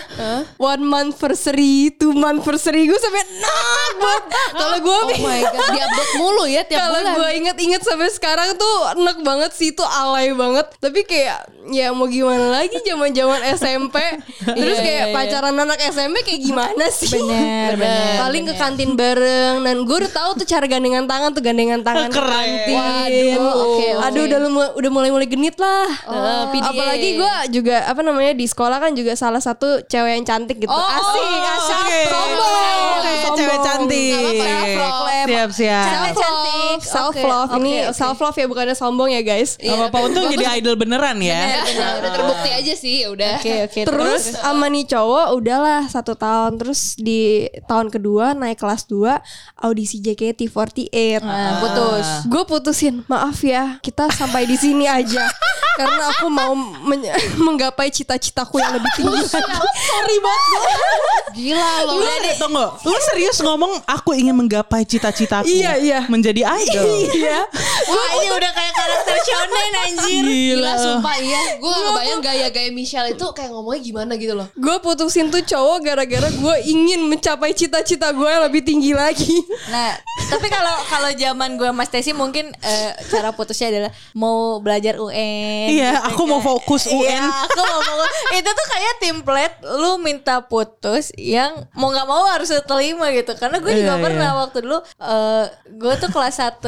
one 0.56 0.82
month 0.82 1.14
anniversary, 1.16 1.75
two 1.92 2.12
month 2.12 2.38
anniversary 2.38 2.84
gue 2.84 2.96
sampai 2.96 3.22
nah 3.36 3.54
buat 3.96 4.22
kalau 4.52 4.78
gue 4.78 4.98
Oh 4.98 5.18
my 5.18 5.40
god, 5.46 5.70
dia 5.70 5.84
upload 5.84 6.10
mulu 6.16 6.44
ya 6.46 6.62
tiap 6.62 6.80
kalau 6.82 7.00
bulan. 7.00 7.14
gue 7.14 7.28
inget-inget 7.36 7.80
sampai 7.80 8.08
sekarang 8.08 8.54
tuh 8.54 8.75
enak 8.94 9.18
banget 9.20 9.50
sih 9.52 9.68
itu 9.68 9.82
alay 9.82 10.30
banget 10.30 10.66
tapi 10.76 11.02
kayak 11.02 11.38
ya 11.66 11.90
mau 11.90 12.06
gimana 12.06 12.52
lagi 12.54 12.78
zaman 12.80 13.10
zaman 13.10 13.40
SMP 13.52 13.96
terus 14.58 14.76
Iya, 14.76 14.84
kayak 14.84 15.00
iya, 15.00 15.06
iya. 15.06 15.14
pacaran 15.14 15.56
anak 15.56 15.78
SMP 15.82 16.16
kayak 16.22 16.40
gimana 16.42 16.84
sih 16.88 17.10
Bener, 17.10 17.72
bener, 17.80 18.14
paling 18.20 18.44
ke 18.44 18.54
kantin 18.54 18.90
bareng 18.92 19.56
dan 19.60 19.76
gue 19.80 19.96
udah 19.98 20.12
tahu 20.12 20.30
tuh 20.36 20.46
cara 20.46 20.66
gandengan 20.66 21.04
tangan 21.04 21.30
tuh 21.30 21.40
gandengan 21.40 21.80
tangan 21.80 22.06
ke 22.06 22.14
Keren. 22.14 22.28
kantin 22.28 22.75
Waduh, 23.36 23.54
oke, 23.56 23.86
oke. 23.88 24.04
aduh 24.04 24.22
udah 24.25 24.38
lu- 24.40 24.75
udah 24.76 24.90
mulai 24.96 25.10
mulai 25.10 25.26
genit 25.26 25.56
lah 25.56 25.84
Oh, 26.06 26.48
PDA. 26.48 26.70
apalagi 26.70 27.08
gue 27.14 27.32
juga 27.52 27.84
apa 27.84 28.00
namanya 28.00 28.32
di 28.32 28.44
sekolah 28.44 28.78
kan 28.78 28.92
juga 28.92 29.12
salah 29.12 29.38
satu 29.38 29.82
cewek 29.82 30.12
yang 30.14 30.24
cantik 30.24 30.56
gitu 30.58 30.68
Oh, 30.68 30.80
asik 30.80 31.20
oh, 31.22 31.52
asik 31.52 31.76
oke. 31.76 32.00
sombong 32.06 32.60
sombong. 32.96 33.36
cewek 33.36 33.58
cantik. 33.60 34.12
Apa-apa, 34.72 35.24
Siap 35.26 35.50
siap. 35.52 35.84
Cewek 35.86 36.12
cantik. 36.14 36.78
self 36.80 37.14
love 37.18 37.50
oke, 37.50 37.58
ini 37.58 37.72
oke. 37.82 37.92
self 37.92 38.16
love 38.16 38.34
ya 38.34 38.46
bukannya 38.46 38.74
sombong 38.74 39.10
ya 39.10 39.20
guys 39.20 39.58
Gak 39.58 39.74
apa-apa 39.76 39.98
untung 40.02 40.24
jadi 40.28 40.46
idol 40.56 40.74
beneran 40.74 41.18
ya. 41.20 41.60
Benar, 41.62 41.92
udah 41.98 42.10
terbukti 42.10 42.50
aja 42.50 42.74
sih, 42.74 42.94
ya 43.02 43.08
udah. 43.08 43.36
Oke, 43.36 43.54
oke. 43.66 43.80
terus 43.84 44.22
sama 44.32 44.66
nih 44.66 44.86
cowok 44.86 45.26
udahlah 45.34 45.84
satu 45.84 46.14
tahun 46.14 46.56
terus 46.56 46.96
di 46.96 47.44
tahun 47.66 47.88
kedua 47.88 48.32
naik 48.32 48.56
kelas 48.56 48.86
2 48.86 49.20
audisi 49.60 50.00
JKT48 50.00 51.20
Nah, 51.20 51.58
putus. 51.60 52.06
gue 52.24 52.42
putusin 52.46 52.94
maaf 53.06 53.42
ya 53.42 53.76
kita 53.80 54.08
sampai 54.08 54.44
di 54.44 54.54
sini 54.54 54.85
aja. 54.88 55.26
Karena 55.76 56.08
aku 56.08 56.26
mau 56.26 56.56
men- 56.56 57.04
menggapai 57.46 57.90
cita-citaku 57.90 58.56
yang 58.56 58.72
lebih 58.72 58.88
tinggi. 58.96 59.28
Sorry 59.28 60.18
banget. 60.18 60.62
Gila 61.36 61.72
loh. 61.84 62.00
Lu 62.00 62.08
tunggu, 62.40 62.64
lu 62.82 62.96
serius 63.04 63.38
ngomong 63.38 63.84
aku 63.84 64.16
ingin 64.16 64.32
menggapai 64.32 64.82
cita-citaku 64.82 65.44
Iya, 65.44 65.76
iya. 65.76 66.00
menjadi 66.08 66.48
idol. 66.48 66.84
iya. 67.12 67.44
Wah 67.86 68.08
ini 68.16 68.28
udah 68.32 68.50
kayak 68.50 68.72
karakter 68.72 69.16
shonen 69.20 69.72
anjir. 69.78 70.24
Gila. 70.24 70.72
Sumpah 70.80 71.16
iya. 71.20 71.40
Gue 71.60 71.68
gak 71.68 71.84
kebayang 71.86 72.20
gaya-gaya 72.20 72.70
Michelle 72.72 73.12
itu 73.12 73.26
kayak 73.36 73.52
ngomongnya 73.52 73.80
gimana 73.82 74.12
gitu 74.16 74.32
loh. 74.32 74.48
Gue 74.56 74.76
putusin 74.80 75.28
tuh 75.28 75.44
cowok 75.44 75.84
gara-gara 75.84 76.28
gue 76.30 76.56
ingin 76.64 77.04
mencapai 77.04 77.52
cita-cita 77.52 78.08
gue 78.10 78.24
yang 78.24 78.44
lebih 78.44 78.64
tinggi 78.64 78.96
lagi. 78.96 79.28
Nah, 79.68 79.92
tapi 80.32 80.48
kalau 80.48 80.72
kalau 80.86 81.10
zaman 81.12 81.50
gue 81.54 81.68
Mas 81.68 81.90
Tesi 81.90 82.12
mungkin 82.12 82.48
eh, 82.56 82.90
cara 83.08 83.28
putusnya 83.30 83.68
adalah 83.68 83.92
mau 84.12 84.56
belajar 84.56 84.75
UN. 84.78 85.66
Iya, 85.68 85.92
gitu 85.95 86.09
aku 86.09 86.23
mau 86.25 86.38
kan. 86.38 86.47
fokus 86.50 86.83
UN. 86.87 87.06
Iya, 87.18 87.25
aku 87.45 87.61
mau 87.62 87.80
fokus. 87.83 88.11
Itu 88.33 88.50
tuh 88.50 88.66
kayak 88.66 88.95
template 88.99 89.56
lu 89.75 89.90
minta 89.97 90.35
putus 90.40 91.11
yang 91.14 91.52
mau 91.73 91.88
nggak 91.88 92.04
mau 92.04 92.26
harus 92.26 92.49
terima 92.49 93.09
gitu. 93.11 93.33
Karena 93.35 93.56
gue 93.56 93.73
juga 93.73 93.95
Iya, 93.95 94.02
pernah 94.02 94.28
iya. 94.28 94.38
waktu 94.38 94.59
dulu 94.61 94.78
eh 94.83 95.45
gue 95.71 95.95
tuh 95.97 96.11
kelas 96.11 96.37
1 96.37 96.61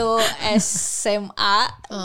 SMA, 0.59 1.59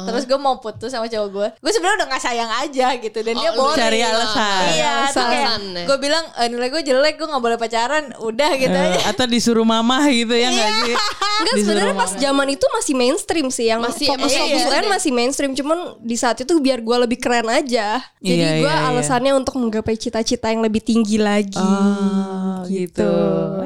terus 0.05 0.23
gue 0.23 0.37
mau 0.37 0.57
putus 0.57 0.89
sama 0.89 1.05
cowok 1.05 1.29
gue. 1.29 1.47
Gue 1.59 1.71
sebenarnya 1.71 1.97
udah 1.99 2.07
nggak 2.09 2.23
sayang 2.23 2.51
aja 2.51 2.87
gitu 2.97 3.19
dan 3.19 3.33
dia 3.33 3.51
lu 3.51 3.59
boring. 3.59 3.77
cari 3.77 3.99
alasan. 3.99 4.63
Iya, 4.69 4.93
kayak 5.09 5.47
Alasan. 5.49 5.61
gue 5.83 5.97
bilang 5.97 6.25
eh, 6.35 6.47
nilai 6.47 6.69
gue 6.69 6.81
jelek, 6.81 7.15
gue 7.15 7.27
nggak 7.27 7.43
boleh 7.43 7.57
pacaran, 7.57 8.03
udah 8.17 8.51
gitu 8.55 8.73
Eh, 8.73 8.85
aja. 8.89 8.99
atau 9.09 9.25
disuruh 9.25 9.63
mamah 9.63 10.07
gitu 10.07 10.33
ya 10.33 10.49
nggak 10.49 10.71
sih? 10.81 10.95
Enggak 11.33 11.55
sebenarnya 11.59 11.95
pas 11.95 12.11
zaman 12.13 12.47
itu 12.49 12.65
masih 12.71 12.93
mainstream 12.93 13.47
sih 13.49 13.65
yang 13.65 13.79
Masih, 13.79 14.07
fokus 14.07 14.31
fokus 14.31 14.63
iya. 14.63 14.69
UN 14.71 14.85
masih 14.87 15.11
mainstream 15.11 15.51
cuman 15.53 15.92
di 16.01 16.15
saat 16.17 16.41
itu 16.41 16.57
biar 16.57 16.81
gue 16.81 16.97
lebih 17.05 17.19
keren 17.21 17.45
aja. 17.51 18.01
Jadi 18.23 18.41
Iya, 18.41 18.63
gue 18.63 18.69
iya, 18.69 18.79
iya. 18.79 18.89
alasannya 18.89 19.33
untuk 19.37 19.59
menggapai 19.59 19.99
cita-cita 19.99 20.49
yang 20.49 20.63
lebih 20.63 20.81
tinggi 20.81 21.19
lagi. 21.19 21.59
Oh, 21.59 22.63
gitu. 22.65 23.11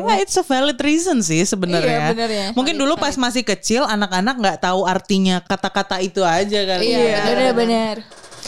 Ya, 0.07 0.19
it's 0.19 0.35
a 0.39 0.43
valid 0.43 0.79
reason 0.81 1.23
sih 1.23 1.43
sebenarnya. 1.47 2.11
Iya, 2.11 2.13
bener 2.15 2.29
ya. 2.31 2.47
Mungkin 2.57 2.75
dulu 2.75 2.97
pas 2.97 3.15
masih 3.15 3.45
kecil 3.45 3.87
anak-anak 3.87 4.35
nggak 4.39 4.57
tahu 4.63 4.83
artinya 4.83 5.39
kata-kata 5.45 6.01
itu 6.03 6.25
aja 6.25 6.59
kali. 6.65 6.91
Iya, 6.91 6.99
ya. 6.99 7.21
Bener-bener. 7.31 7.95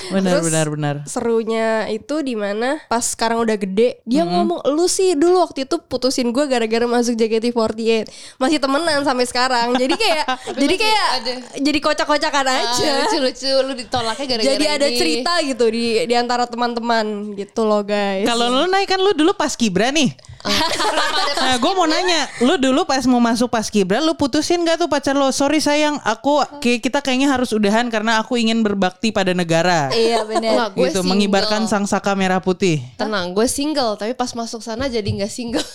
Benar, 0.10 0.32
Terus- 0.34 0.46
benar, 0.46 0.66
benar. 0.68 0.96
Serunya 1.04 1.68
itu 1.88 2.20
di 2.20 2.34
mana 2.34 2.80
pas 2.86 3.04
sekarang 3.04 3.40
udah 3.40 3.56
gede 3.56 4.00
dia 4.04 4.24
ngomong 4.24 4.64
lu 4.70 4.86
sih 4.86 5.14
dulu 5.14 5.42
waktu 5.42 5.64
itu 5.64 5.76
putusin 5.82 6.30
gue 6.30 6.46
gara-gara 6.46 6.86
masuk 6.86 7.14
JKT48 7.14 8.08
masih 8.38 8.58
temenan 8.58 9.02
sampai 9.02 9.24
sekarang 9.24 9.74
jadi 9.74 9.94
kayak 9.94 10.26
jadi 10.62 10.76
kayak 10.76 11.06
ada. 11.14 11.32
jadi 11.58 11.80
kocak-kocakan 11.80 12.46
aja 12.48 12.68
Ah, 12.90 12.98
Lucu-lucu 13.02 13.52
Lu 13.62 13.74
ditolaknya 13.74 14.26
gara-gara 14.28 14.52
jadi 14.52 14.66
ada 14.70 14.88
ini. 14.88 14.96
cerita 14.96 15.34
gitu 15.42 15.66
di 15.68 15.86
di 16.04 16.14
antara 16.14 16.44
teman-teman 16.44 17.06
gitu 17.34 17.64
loh 17.64 17.82
guys 17.82 18.24
Kalau 18.24 18.48
lu 18.48 18.66
naik 18.66 18.88
kan 18.88 18.98
lu 18.98 19.12
dulu 19.12 19.34
pas 19.34 19.52
kibra 19.52 19.90
nih. 19.90 20.14
nah, 21.50 21.58
gue 21.58 21.72
mau 21.74 21.90
nanya, 21.90 22.30
lu 22.46 22.62
dulu 22.62 22.86
pas 22.86 23.02
mau 23.10 23.18
masuk 23.18 23.50
pas 23.50 23.66
kibra, 23.66 23.98
lu 24.06 24.14
putusin 24.14 24.62
gak 24.62 24.86
tuh 24.86 24.90
pacar 24.90 25.18
lo? 25.18 25.34
Sorry 25.34 25.58
sayang, 25.58 25.98
aku 26.06 26.46
kita 26.62 27.02
kayaknya 27.02 27.34
harus 27.34 27.50
udahan 27.50 27.90
karena 27.90 28.22
aku 28.22 28.38
ingin 28.38 28.62
berbakti 28.62 29.10
pada 29.10 29.34
negara. 29.34 29.90
Iya 29.90 30.22
gue 30.30 30.38
gitu, 30.38 31.02
single. 31.02 31.10
mengibarkan 31.10 31.66
sang 31.66 31.90
saka 31.90 32.14
merah 32.14 32.38
putih. 32.38 32.86
Tenang, 33.02 33.34
gue 33.34 33.50
single 33.50 33.98
Tapi 33.98 34.14
pas 34.14 34.30
masuk 34.38 34.62
sana 34.62 34.86
jadi 34.86 35.10
gak 35.10 35.34
single 35.34 35.66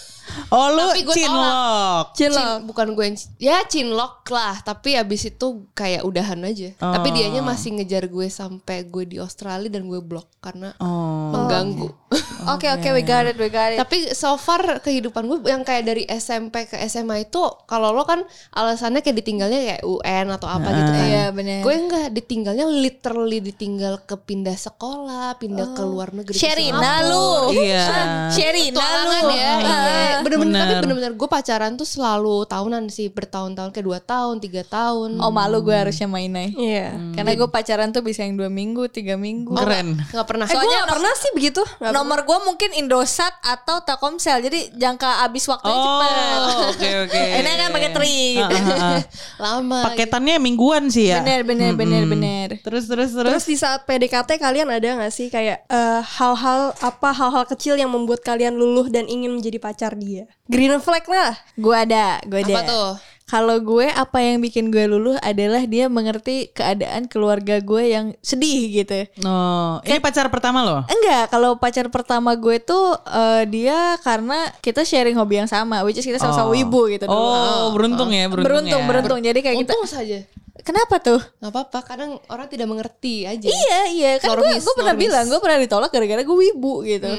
Oh, 0.48 0.68
lu 0.70 0.88
Tapi 0.88 1.02
gue 1.02 1.14
cinlok. 1.14 2.04
Cinlok. 2.12 2.40
Cin- 2.50 2.62
bukan 2.64 2.86
gue 2.90 3.04
yang 3.04 3.16
ya 3.36 3.56
cinlok 3.62 4.24
lah 4.26 4.56
tapi 4.58 4.94
abis 4.94 5.28
itu 5.28 5.46
kayak 5.70 6.02
udahan 6.02 6.40
aja 6.40 6.72
tapi 6.74 7.08
Oh. 7.08 7.14
dianya 7.14 7.40
masih 7.40 7.74
ngejar 7.74 8.06
gue 8.06 8.26
sampai 8.26 8.84
gue 8.84 9.04
di 9.06 9.16
Australia 9.16 9.68
dan 9.68 9.84
gue 9.84 9.98
blok 9.98 10.28
karena 10.38 10.72
Oh. 10.76 11.28
mengganggu 11.30 11.88
Oke 12.46 12.68
oke 12.74 12.88
we 12.90 13.02
got 13.02 13.24
it 13.24 13.36
we 13.36 13.48
got 13.48 13.70
it. 13.70 13.78
tapi 13.78 14.10
so 14.10 14.34
far 14.34 14.60
kehidupan 14.78 15.24
gue 15.24 15.44
yang 15.44 15.60
kayak 15.60 15.84
dari 15.84 16.04
SMP 16.06 16.64
ke 16.64 16.76
SMA 16.84 17.24
itu 17.24 17.38
kalau 17.64 17.90
lo 17.90 18.02
kan 18.02 18.22
alasannya 18.50 19.00
kayak 19.00 19.16
ditinggalnya 19.16 19.58
kayak 19.60 19.82
UN 19.82 20.26
atau 20.30 20.46
apa 20.46 20.68
gitu 20.68 20.90
kan 20.90 21.04
Iya, 21.04 21.24
bener. 21.30 21.60
gue 21.60 21.74
enggak 21.74 22.06
ditinggalnya 22.10 22.64
literally 22.66 23.38
ditinggal 23.40 24.00
ke 24.00 24.16
pindah 24.16 24.54
sekolah 24.54 25.36
pindah 25.36 25.68
ke 25.70 25.82
luar 25.82 26.12
negeri 26.12 26.32
Sherina 26.34 27.02
lu. 27.02 27.52
Iya. 27.54 27.84
Sherina 28.30 28.86
lu. 29.04 29.18
Ya 29.30 29.52
iya. 29.58 30.13
Bener-bener 30.22 30.60
tapi 30.60 30.70
Bener. 30.70 30.82
bener-bener 30.84 31.12
gue 31.16 31.28
pacaran 31.28 31.72
tuh 31.74 31.88
selalu 31.88 32.46
tahunan 32.46 32.86
sih 32.86 33.10
bertahun-tahun 33.10 33.72
kayak 33.72 33.86
dua 33.86 33.98
tahun 33.98 34.38
tiga 34.38 34.62
tahun 34.62 35.16
Oh 35.18 35.32
malu 35.32 35.64
gue 35.64 35.72
harusnya 35.72 36.04
mainnya. 36.04 36.52
Iya. 36.52 36.92
Karena 37.16 37.32
gue 37.32 37.48
pacaran 37.48 37.88
tuh 37.90 38.04
bisa 38.04 38.22
yang 38.22 38.36
dua 38.36 38.52
minggu, 38.52 38.86
tiga 38.92 39.16
minggu. 39.16 39.56
Keren. 39.56 39.96
nggak 40.12 40.26
pernah 40.26 40.44
Eh, 40.44 40.52
gue 40.52 40.56
Soalnya 40.60 40.78
gak 40.84 40.90
pernah 40.94 41.12
sih 41.16 41.30
begitu. 41.32 41.62
Nggak 41.80 41.92
Nomor 41.94 42.18
gue 42.22 42.38
mungkin 42.44 42.70
Indosat 42.76 43.32
atau 43.40 43.80
Telkomsel. 43.82 44.44
Jadi 44.44 44.74
jangka 44.76 45.24
habis 45.24 45.48
waktunya 45.48 45.78
cepet. 45.80 46.10
Oh, 46.36 46.60
oke 46.70 46.90
oke. 47.08 47.22
Ini 47.40 47.50
kan 47.56 47.68
pakai 47.72 47.90
tri 47.90 48.14
Ah, 48.36 48.48
gitu. 48.50 48.72
ah, 48.74 48.84
ah. 48.84 49.00
lama 49.48 49.78
Paketannya 49.88 50.36
mingguan 50.38 50.92
sih 50.92 51.08
ya. 51.08 51.22
Bener 51.22 51.40
bener 51.46 51.72
bener 51.72 52.02
bener. 52.04 52.48
Terus 52.60 52.84
terus 52.84 53.10
terus. 53.14 53.30
Terus 53.32 53.46
di 53.48 53.56
saat 53.56 53.86
PDKT 53.86 54.36
kalian 54.36 54.68
ada 54.68 55.00
gak 55.00 55.12
sih 55.14 55.32
kayak 55.32 55.64
eh, 55.64 56.00
hal-hal 56.02 56.74
apa 56.78 57.08
hal-hal 57.14 57.44
kecil 57.46 57.78
yang 57.78 57.88
membuat 57.88 58.20
kalian 58.20 58.52
luluh 58.52 58.90
dan 58.90 59.06
ingin 59.06 59.32
menjadi 59.32 59.56
pacar 59.56 59.96
dia? 60.04 60.24
Green 60.44 60.76
flag 60.78 61.04
lah. 61.04 61.32
Gue 61.54 61.72
ada, 61.74 62.20
gue 62.22 62.40
ada. 62.40 62.52
apa 62.52 62.62
tuh 62.62 62.90
Kalau 63.24 63.56
gue 63.56 63.88
apa 63.88 64.20
yang 64.20 64.36
bikin 64.38 64.68
gue 64.68 64.84
luluh 64.84 65.16
adalah 65.18 65.64
dia 65.64 65.88
mengerti 65.88 66.52
keadaan 66.52 67.08
keluarga 67.08 67.56
gue 67.56 67.82
yang 67.88 68.12
sedih 68.20 68.84
gitu. 68.84 69.08
Oh, 69.24 69.80
ini 69.80 69.96
pacar 69.96 70.28
pertama 70.28 70.60
loh. 70.60 70.84
Enggak, 70.84 71.32
kalau 71.32 71.56
pacar 71.56 71.88
pertama 71.88 72.36
gue 72.36 72.60
tuh 72.60 72.92
eh, 73.00 73.48
dia 73.48 73.96
karena 74.04 74.52
kita 74.60 74.84
sharing 74.84 75.16
hobi 75.16 75.40
yang 75.40 75.48
sama, 75.48 75.80
which 75.82 75.96
is 75.96 76.04
kita 76.04 76.20
sama-sama 76.20 76.46
Oh. 76.46 76.54
wibu 76.54 76.84
gitu 76.92 77.08
dulu. 77.08 77.16
Oh, 77.16 77.72
beruntung 77.72 78.12
ya, 78.12 78.28
beruntung, 78.28 78.44
beruntung, 78.44 78.82
ya. 78.84 78.88
beruntung. 78.92 79.18
Jadi 79.24 79.38
kayak 79.40 79.56
kita 79.56 79.72
untung 79.72 79.88
saja 79.88 80.20
Kenapa 80.54 80.96
tuh? 80.96 81.18
nggak 81.42 81.50
apa-apa 81.50 81.78
kadang 81.82 82.10
orang 82.30 82.46
tidak 82.46 82.64
mengerti 82.64 83.26
aja 83.26 83.44
Iya 83.44 83.80
iya 83.90 84.12
kan 84.16 84.32
gue 84.32 84.48
gue 84.54 84.74
pernah 84.78 84.94
normis. 84.94 85.02
bilang 85.02 85.24
gue 85.26 85.40
pernah 85.42 85.58
ditolak 85.58 85.90
gara-gara 85.90 86.22
gue 86.22 86.36
wibu 86.40 86.74
gitu. 86.84 87.10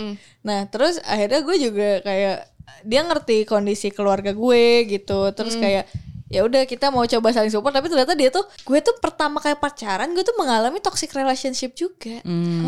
Nah 0.42 0.66
terus 0.66 0.98
akhirnya 1.04 1.42
gue 1.42 1.56
juga 1.60 1.90
kayak 2.02 2.55
dia 2.86 3.02
ngerti 3.06 3.46
kondisi 3.46 3.90
keluarga 3.90 4.32
gue 4.34 4.86
gitu. 4.90 5.30
Terus 5.34 5.56
kayak 5.58 5.86
ya 6.28 6.42
udah 6.42 6.64
kita 6.64 6.90
mau 6.90 7.04
coba 7.04 7.30
saling 7.30 7.50
support 7.50 7.70
tapi 7.70 7.86
ternyata 7.86 8.14
dia 8.14 8.30
tuh 8.30 8.42
gue 8.60 8.80
tuh 8.80 8.98
pertama 8.98 9.38
kali 9.38 9.54
pacaran 9.56 10.10
gue 10.10 10.22
tuh 10.22 10.34
mengalami 10.34 10.80
toxic 10.80 11.10
relationship 11.12 11.72
juga 11.72 12.18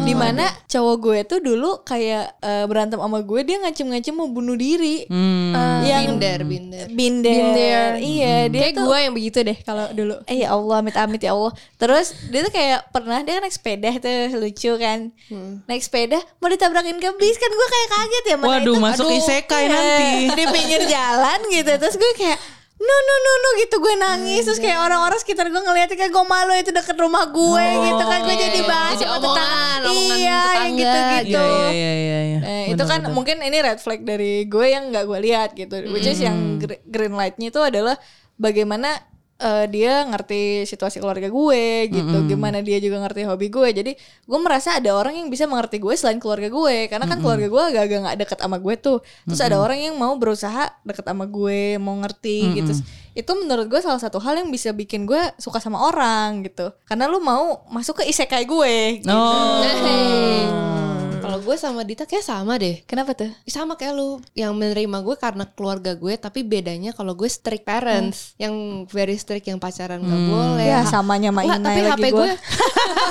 di 0.03 0.13
mana 0.13 0.45
cowok 0.65 0.95
gue 0.97 1.19
tuh 1.25 1.39
dulu 1.39 1.81
kayak 1.81 2.37
eh, 2.37 2.65
berantem 2.65 2.97
sama 2.97 3.19
gue 3.19 3.41
dia 3.41 3.57
ngancem-ngancem 3.57 4.13
mau 4.13 4.27
bunuh 4.27 4.53
diri 4.53 5.09
Hmm. 5.09 5.81
yang 5.81 6.15
binder 6.15 6.43
binder 6.43 6.85
binder, 6.87 7.33
Binder. 7.33 7.89
iya 7.97 8.35
dia 8.47 8.61
Kayak 8.63 8.75
tuh 8.75 8.85
gue 8.85 8.97
yang 8.99 9.13
begitu 9.13 9.39
deh 9.41 9.57
kalau 9.59 9.85
dulu. 9.89 10.15
Eh 10.25 10.41
ya 10.41 10.51
Allah, 10.51 10.75
amit 10.77 10.95
amit 10.95 11.19
ya 11.19 11.31
Allah. 11.31 11.49
Terus 11.75 12.11
dia 12.27 12.41
tuh 12.41 12.51
kayak 12.51 12.89
pernah 12.89 13.21
dia 13.21 13.37
kan 13.37 13.43
naik 13.43 13.53
sepeda 13.53 13.89
tuh 13.97 14.11
lucu 14.37 14.71
kan. 14.75 14.99
Naik 15.65 15.81
sepeda 15.81 16.19
mau 16.37 16.47
ditabrakin 16.47 16.97
ke 16.97 17.09
bis 17.15 17.35
kan 17.35 17.49
gue 17.49 17.67
kayak 17.67 17.89
kaget 17.89 18.23
ya 18.25 18.35
mana 18.35 18.49
Waduh, 18.53 18.75
itu. 18.75 18.81
masuk 18.81 19.05
Aduh, 19.05 19.17
isekai 19.17 19.63
iya, 19.63 19.71
nanti. 19.71 20.09
Di 20.33 20.45
pinggir 20.47 20.81
jalan 20.85 21.39
gitu. 21.49 21.71
Terus 21.73 21.95
gue 21.95 22.11
kayak 22.15 22.37
no 22.87 22.95
no 22.97 23.15
no 23.17 23.33
no 23.35 23.49
gitu 23.57 23.75
gue 23.77 23.93
nangis 23.95 24.41
terus 24.41 24.57
kayak 24.57 24.79
orang-orang 24.79 25.17
sekitar 25.17 25.45
gue 25.45 25.59
ngeliatnya 25.59 25.95
kayak 25.95 26.09
gue 26.09 26.25
malu 26.25 26.53
itu 26.53 26.71
deket 26.71 26.95
rumah 26.95 27.27
gue 27.27 27.65
gitu 27.83 27.99
kan 28.01 28.19
gue 28.21 28.35
jadi 28.37 28.59
bahas 28.63 28.95
Jadi 28.95 29.03
sama 29.03 29.17
omongan, 29.17 29.35
tetangga. 29.35 29.85
omongan 29.85 30.17
iya 30.17 30.39
yang 30.39 30.47
tetangga. 30.47 30.79
gitu-gitu 30.79 31.43
Iya 31.43 31.69
iya 31.69 31.91
iya 31.93 32.19
iya. 32.23 32.39
Eh, 32.39 32.65
itu 32.71 32.83
kan 32.83 32.99
mungkin 33.11 33.37
ini 33.39 33.57
red 33.59 33.77
flag 33.77 34.01
dari 34.01 34.45
gue 34.45 34.65
yang 34.65 34.87
nggak 34.87 35.03
gue 35.03 35.19
lihat 35.21 35.49
gitu. 35.51 35.75
Which 35.89 36.05
is 36.05 36.17
yang 36.17 36.37
gr- 36.57 36.79
green 36.81 37.11
lightnya 37.11 37.49
itu 37.49 37.59
adalah 37.59 37.99
bagaimana 38.35 38.95
eh, 39.37 39.65
dia 39.69 40.05
ngerti 40.05 40.65
situasi 40.65 40.97
keluarga 40.97 41.29
gue 41.29 41.63
gitu, 41.93 42.17
gimana 42.25 42.61
dia 42.65 42.81
juga 42.81 43.01
ngerti 43.05 43.25
hobi 43.25 43.47
gue. 43.53 43.69
Jadi 43.73 43.91
gue 43.97 44.39
merasa 44.41 44.77
ada 44.77 44.93
orang 44.93 45.17
yang 45.17 45.27
bisa 45.29 45.45
mengerti 45.45 45.77
gue 45.77 45.93
selain 45.93 46.17
keluarga 46.17 46.49
gue, 46.49 46.89
karena 46.89 47.05
kan 47.05 47.17
keluarga 47.21 47.47
gue 47.47 47.63
agak-agak 47.73 47.99
nggak 48.03 48.17
deket 48.25 48.37
sama 48.41 48.57
gue 48.57 48.75
tuh. 48.77 48.99
Terus 49.29 49.41
ada 49.41 49.57
orang 49.61 49.79
yang 49.79 49.95
mau 49.97 50.13
berusaha 50.17 50.73
deket 50.83 51.05
sama 51.05 51.25
gue, 51.25 51.77
mau 51.81 51.95
ngerti 52.01 52.37
gitu. 52.61 52.73
Itu 53.17 53.33
menurut 53.33 53.65
gue 53.65 53.81
salah 53.81 53.97
satu 53.97 54.21
hal 54.21 54.37
yang 54.37 54.53
bisa 54.53 54.69
bikin 54.73 55.09
gue 55.09 55.21
suka 55.41 55.57
sama 55.57 55.81
orang 55.89 56.45
gitu. 56.45 56.69
Karena 56.85 57.09
lu 57.09 57.17
mau 57.17 57.65
masuk 57.73 58.01
ke 58.01 58.13
isekai 58.13 58.45
gue. 58.45 59.01
Gitu. 59.01 59.09
Oh. 59.09 60.76
Kalau 61.27 61.39
gue 61.43 61.55
sama 61.59 61.81
Dita 61.83 62.07
kayak 62.07 62.23
sama 62.23 62.55
deh. 62.55 62.79
Kenapa 62.87 63.11
tuh? 63.11 63.27
Sama 63.43 63.75
kayak 63.75 63.93
lu 63.99 64.23
yang 64.31 64.55
menerima 64.55 65.03
gue 65.03 65.15
karena 65.19 65.43
keluarga 65.43 65.91
gue 65.91 66.15
tapi 66.15 66.47
bedanya 66.47 66.95
kalau 66.95 67.11
gue 67.19 67.27
strict 67.27 67.67
parents 67.67 68.31
yang 68.39 68.87
very 68.87 69.19
strict 69.19 69.43
yang 69.43 69.59
pacaran 69.59 69.99
nggak 69.99 70.23
boleh. 70.31 70.65
Ya 70.67 70.87
sama 70.87 71.19
Nggak, 71.19 71.35
Inai 71.35 71.59
tapi 71.59 71.81
lagi 71.83 71.91
HP 71.91 72.05
gue. 72.07 72.15
gue 72.15 72.31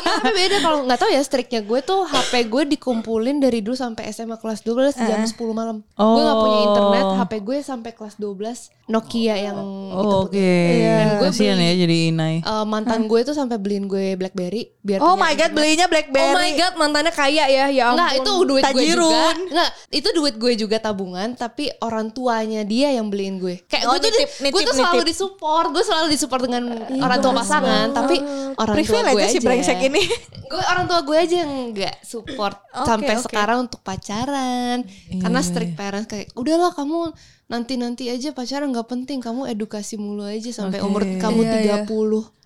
Iya, 0.07 0.13
tapi 0.17 0.31
beda 0.33 0.57
kalau 0.63 0.79
nggak 0.89 0.99
tahu 1.03 1.11
ya 1.13 1.23
striknya 1.23 1.61
gue 1.61 1.81
tuh 1.85 2.01
HP 2.09 2.33
gue 2.49 2.63
dikumpulin 2.79 3.37
dari 3.37 3.61
dulu 3.61 3.77
sampai 3.77 4.09
SMA 4.11 4.41
kelas 4.41 4.65
12 4.65 4.97
jam 4.97 5.21
10 5.27 5.37
malam. 5.53 5.85
Gue 5.93 6.23
nggak 6.25 6.39
punya 6.41 6.59
internet, 6.73 7.05
HP 7.21 7.33
gue 7.45 7.57
sampai 7.61 7.91
kelas 7.93 8.15
12 8.17 8.73
Nokia 8.87 9.35
yang 9.35 9.59
itu 9.91 10.07
Oh. 10.07 10.31
Oke. 10.31 10.55
Dan 10.87 11.19
gue 11.19 11.29
Kasian 11.29 11.59
ya 11.59 11.75
jadi 11.75 11.97
Inai. 12.15 12.39
Eh, 12.39 12.65
mantan 12.65 13.11
gue 13.11 13.21
tuh 13.27 13.35
sampai 13.35 13.59
beliin 13.59 13.91
gue 13.91 14.15
BlackBerry 14.15 14.79
biar 14.81 15.03
Oh 15.03 15.19
my 15.19 15.35
god, 15.35 15.51
belinya 15.51 15.91
BlackBerry. 15.91 16.31
Oh 16.31 16.39
my 16.39 16.51
god, 16.55 16.73
mantannya 16.79 17.11
kaya 17.11 17.51
ya, 17.51 17.67
ya 17.67 17.91
ampun. 17.91 18.06
Enggak, 18.09 18.23
itu 18.23 18.33
duit 18.43 18.63
gue 18.63 18.85
juga. 18.85 18.95
Tajirun. 19.03 19.37
Enggak, 19.49 19.71
itu 19.91 20.09
duit 20.13 20.35
gue 20.37 20.53
juga 20.57 20.77
tabungan, 20.79 21.29
tapi 21.33 21.65
orang 21.81 22.07
tuanya 22.09 22.63
dia 22.63 22.89
yang 22.91 23.07
beliin 23.07 23.37
gue. 23.37 23.67
Kayak 23.67 23.85
Oh, 23.85 23.93
gue 23.93 23.99
tuh 24.01 24.11
nitip, 24.11 24.29
di- 24.29 24.43
gue 24.45 24.51
nitip, 24.53 24.67
tuh 24.67 24.75
selalu 24.77 24.95
nitip. 24.97 25.11
disupport, 25.11 25.67
gue 25.69 25.85
selalu 25.85 26.07
disupport 26.09 26.43
dengan 26.43 26.63
orang 26.99 27.19
tua 27.19 27.33
pasangan, 27.35 27.87
tapi 27.91 28.17
orang 28.55 28.77
tua 28.79 29.01
gue 29.05 29.21
aja 29.21 29.29
si 29.29 29.39
brengsek 29.39 29.79
ini. 29.83 30.03
Gue 30.47 30.63
orang 30.65 30.87
tua 30.87 31.01
gue 31.03 31.17
aja 31.17 31.37
yang 31.43 31.53
nggak 31.71 31.97
support 32.01 32.55
Oke, 32.73 32.87
sampai 32.87 33.15
oke. 33.15 33.25
sekarang 33.27 33.59
untuk 33.63 33.83
pacaran. 33.83 34.87
Karena 35.13 35.41
strict 35.41 35.75
parents 35.75 36.07
kayak 36.07 36.31
udahlah 36.33 36.71
kamu 36.71 37.11
nanti-nanti 37.47 38.11
aja 38.11 38.35
pacaran 38.35 38.75
nggak 38.75 38.89
penting, 38.91 39.19
kamu 39.23 39.47
edukasi 39.51 39.95
mulu 39.99 40.27
aja 40.27 40.51
sampai 40.51 40.83
umur 40.83 41.07
kamu 41.19 41.41
Iya, 41.47 41.59
iya. 41.63 41.77
30. 41.87 42.37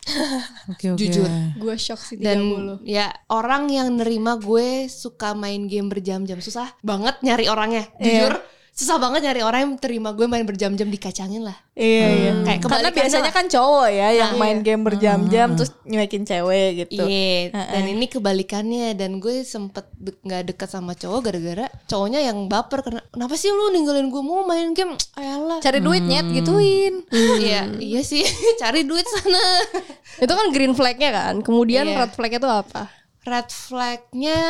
Oke 0.72 0.86
oke. 0.96 0.98
Jujur. 0.98 1.28
gue 1.60 1.74
shock 1.76 2.00
sih 2.00 2.16
30. 2.16 2.24
Dan 2.24 2.38
ya 2.88 3.12
orang 3.28 3.68
yang 3.68 4.00
nerima 4.00 4.40
gue 4.40 4.88
suka 4.88 5.36
main 5.36 5.68
game 5.68 5.92
berjam-jam 5.92 6.40
susah 6.40 6.72
banget 6.80 7.20
nyari 7.20 7.46
orangnya. 7.46 7.84
Iya. 8.00 8.04
Jujur 8.04 8.34
susah 8.80 8.96
banget 8.96 9.20
nyari 9.22 9.44
orang 9.44 9.60
yang 9.60 9.74
terima 9.76 10.10
gue 10.10 10.24
main 10.24 10.40
berjam-jam 10.42 10.88
dikacangin 10.88 11.44
lah. 11.44 11.52
Iya, 11.76 12.06
iya. 12.08 12.32
Kayak 12.40 12.60
Karena 12.64 12.88
biasanya 12.88 13.28
lah. 13.28 13.34
kan 13.34 13.46
cowok 13.46 13.88
ya 13.88 14.08
yang 14.14 14.32
Nah, 14.32 14.40
main 14.40 14.58
iya. 14.58 14.64
game 14.64 14.82
berjam-jam 14.82 15.48
terus 15.52 15.76
nyuekin 15.84 16.24
cewek 16.24 16.68
gitu. 16.78 17.02
Iya, 17.02 17.52
dan 17.52 17.84
ini 17.86 18.06
kebalikannya 18.06 18.92
dan 18.94 19.16
gue 19.16 19.42
sempet 19.42 19.84
de- 19.94 20.16
nggak 20.18 20.48
dekat 20.48 20.68
sama 20.68 20.92
cowok 20.92 21.20
gara-gara 21.22 21.68
cowoknya 21.84 22.20
yang 22.22 22.46
baper 22.46 22.80
karena 22.80 23.04
kenapa 23.06 23.34
sih 23.34 23.48
lu 23.48 23.68
ninggalin 23.70 24.08
gue 24.08 24.22
mau 24.22 24.42
main 24.42 24.72
game? 24.72 24.96
Ayolah. 25.14 25.60
Cari 25.60 25.78
duit 25.78 26.00
nyet 26.00 26.24
gituin. 26.32 27.04
Iya, 27.10 27.68
iya 27.76 28.00
sih 28.00 28.24
cari 28.60 28.82
duit 28.82 29.04
sana. 29.04 29.44
Itu 30.16 30.30
kan 30.30 30.48
green 30.50 30.72
flagnya 30.72 31.10
kan. 31.10 31.34
Kemudian 31.40 31.84
Iya. 31.84 32.00
red 32.00 32.12
flagnya 32.12 32.38
tuh 32.38 32.52
apa? 32.56 32.82
Red 33.20 33.52
flagnya 33.52 34.40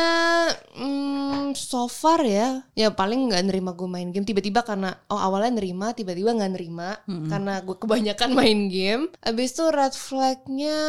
hmm, 0.79 1.51
so 1.59 1.91
far 1.91 2.23
ya. 2.23 2.63
Ya 2.71 2.95
paling 2.95 3.27
nggak 3.27 3.51
nerima 3.51 3.75
gue 3.75 3.89
main 3.89 4.09
game. 4.15 4.23
Tiba-tiba 4.23 4.63
karena 4.63 4.95
oh 5.11 5.19
awalnya 5.19 5.59
nerima 5.59 5.91
tiba-tiba 5.91 6.31
nggak 6.31 6.53
nerima. 6.55 6.95
Karena 7.03 7.59
gue 7.59 7.75
kebanyakan 7.75 8.29
main 8.39 8.71
game. 8.71 9.11
Abis 9.19 9.59
itu 9.59 9.65
red 9.69 9.91
flagnya 9.91 10.79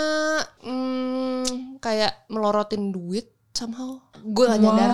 hmm, 0.62 1.83
kayak 1.83 2.31
melorotin 2.31 2.95
duit 2.95 3.35
somehow. 3.51 3.99
Gue 4.23 4.47
gak 4.47 4.62
nyadar. 4.62 4.91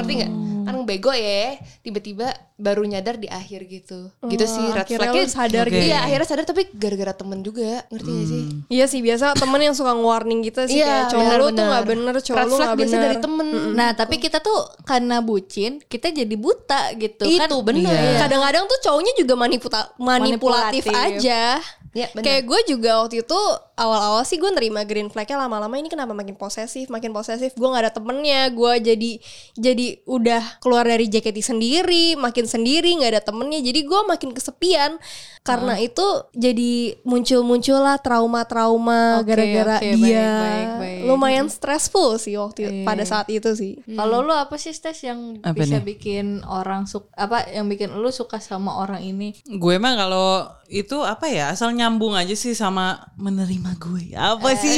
Ngerti 0.00 0.12
nggak 0.24 0.32
kan 0.72 0.84
bego 0.84 1.10
ya 1.10 1.54
tiba-tiba 1.80 2.26
baru 2.56 2.82
nyadar 2.82 3.16
di 3.16 3.24
akhir 3.24 3.64
gitu 3.64 4.12
gitu 4.22 4.44
sih 4.44 4.66
red 4.68 4.84
akhirnya 4.84 5.00
flagnya 5.02 5.22
lu 5.22 5.32
sadar 5.32 5.64
Oke. 5.64 5.72
gitu. 5.72 5.86
iya 5.86 5.98
akhirnya 6.02 6.26
sadar 6.26 6.44
tapi 6.44 6.62
gara-gara 6.70 7.12
temen 7.12 7.40
juga 7.40 7.82
ngerti 7.88 8.10
gak 8.10 8.26
sih 8.26 8.44
Iya 8.70 8.84
sih 8.86 9.00
biasa 9.00 9.32
temen 9.34 9.60
yang 9.60 9.72
suka 9.72 9.92
nge-warning 9.92 10.40
kita 10.42 10.62
sih 10.64 10.78
Iya, 10.78 10.86
kayak 10.86 11.10
cowok 11.10 11.24
lu 11.24 11.24
tuh 11.24 11.32
benar-benar. 11.32 11.72
gak 11.72 11.84
bener, 11.86 12.14
cowok 12.20 12.36
Red 12.36 12.44
lu 12.44 12.54
gak 12.54 12.70
biasa 12.76 12.76
bener. 12.92 13.02
dari 13.02 13.16
temen 13.18 13.46
Nah, 13.72 13.90
tapi 13.92 14.14
kita 14.16 14.38
tuh 14.38 14.58
karena 14.82 15.16
bucin, 15.20 15.80
kita 15.82 16.08
jadi 16.10 16.36
buta 16.36 16.82
gitu 16.94 17.24
kan. 17.24 17.48
itu 17.48 17.56
benar 17.62 17.96
Iya. 17.96 18.18
Kadang-kadang 18.20 18.64
tuh 18.66 18.78
cowoknya 18.80 19.12
juga 19.16 19.34
maniputa- 19.34 19.90
manipulatif, 19.96 20.84
Manipulatif. 20.84 21.16
aja. 21.16 21.42
Ya. 21.90 22.06
Kayak 22.14 22.46
gue 22.46 22.60
juga 22.70 23.02
waktu 23.02 23.26
itu 23.26 23.40
awal-awal 23.74 24.22
sih 24.22 24.38
gue 24.38 24.46
nerima 24.46 24.86
green 24.86 25.10
flagnya 25.10 25.42
lama-lama 25.42 25.74
ini 25.74 25.90
kenapa 25.90 26.14
makin 26.14 26.38
posesif, 26.38 26.86
makin 26.86 27.10
posesif. 27.10 27.50
Gue 27.58 27.66
nggak 27.66 27.90
ada 27.90 27.92
temennya, 27.92 28.46
gue 28.54 28.72
jadi 28.78 29.12
jadi 29.58 29.86
udah 30.06 30.62
keluar 30.62 30.86
dari 30.86 31.10
JKT 31.10 31.38
sendiri, 31.42 32.14
makin 32.14 32.46
sendiri 32.46 32.94
nggak 32.94 33.10
ada 33.18 33.22
temennya. 33.26 33.58
Jadi 33.58 33.80
gue 33.82 34.00
makin 34.06 34.30
kesepian 34.30 35.02
karena 35.40 35.80
itu 35.80 36.04
jadi 36.30 37.00
muncul-muncul 37.02 37.80
lah 37.80 37.96
trauma-trauma 37.98 39.24
Oke, 39.24 39.32
gara-gara 39.32 39.80
oke, 39.80 39.88
dia. 39.96 39.98
baik, 39.98 40.36
baik, 40.38 40.68
baik. 40.78 41.00
Lumayan 41.08 41.48
stressful 41.48 42.20
sih 42.20 42.36
waktu 42.36 42.84
pada 42.84 43.02
saat 43.02 43.26
itu 43.32 43.50
sih. 43.56 43.80
Kalau 43.88 44.22
lu 44.22 44.30
apa 44.30 44.54
sih 44.60 44.70
Stes 44.70 45.00
yang 45.02 45.40
Apa 45.42 45.56
bisa 45.56 45.80
nih? 45.80 45.84
bikin 45.96 46.26
orang 46.46 46.84
suka 46.86 47.10
apa 47.16 47.48
yang 47.50 47.66
bikin 47.66 47.90
lu 47.98 48.12
suka 48.12 48.38
sama 48.38 48.78
orang 48.78 49.02
ini? 49.02 49.34
Gue 49.48 49.80
mah 49.80 49.96
kalau 49.96 50.28
itu 50.70 51.02
apa 51.02 51.26
ya 51.26 51.50
asal 51.50 51.74
nyambung 51.80 52.12
aja 52.12 52.36
sih 52.36 52.52
sama 52.52 53.10
menerima 53.16 53.80
gue. 53.80 54.12
Apa 54.12 54.52
sih? 54.60 54.76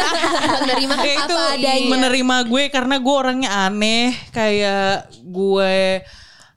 menerima 0.64 0.94
itu 1.04 1.34
apa 1.36 1.54
adanya. 1.60 1.88
menerima 1.92 2.36
gue 2.48 2.64
karena 2.72 2.96
gue 2.96 3.14
orangnya 3.14 3.50
aneh 3.68 4.16
kayak 4.32 5.12
gue 5.20 6.00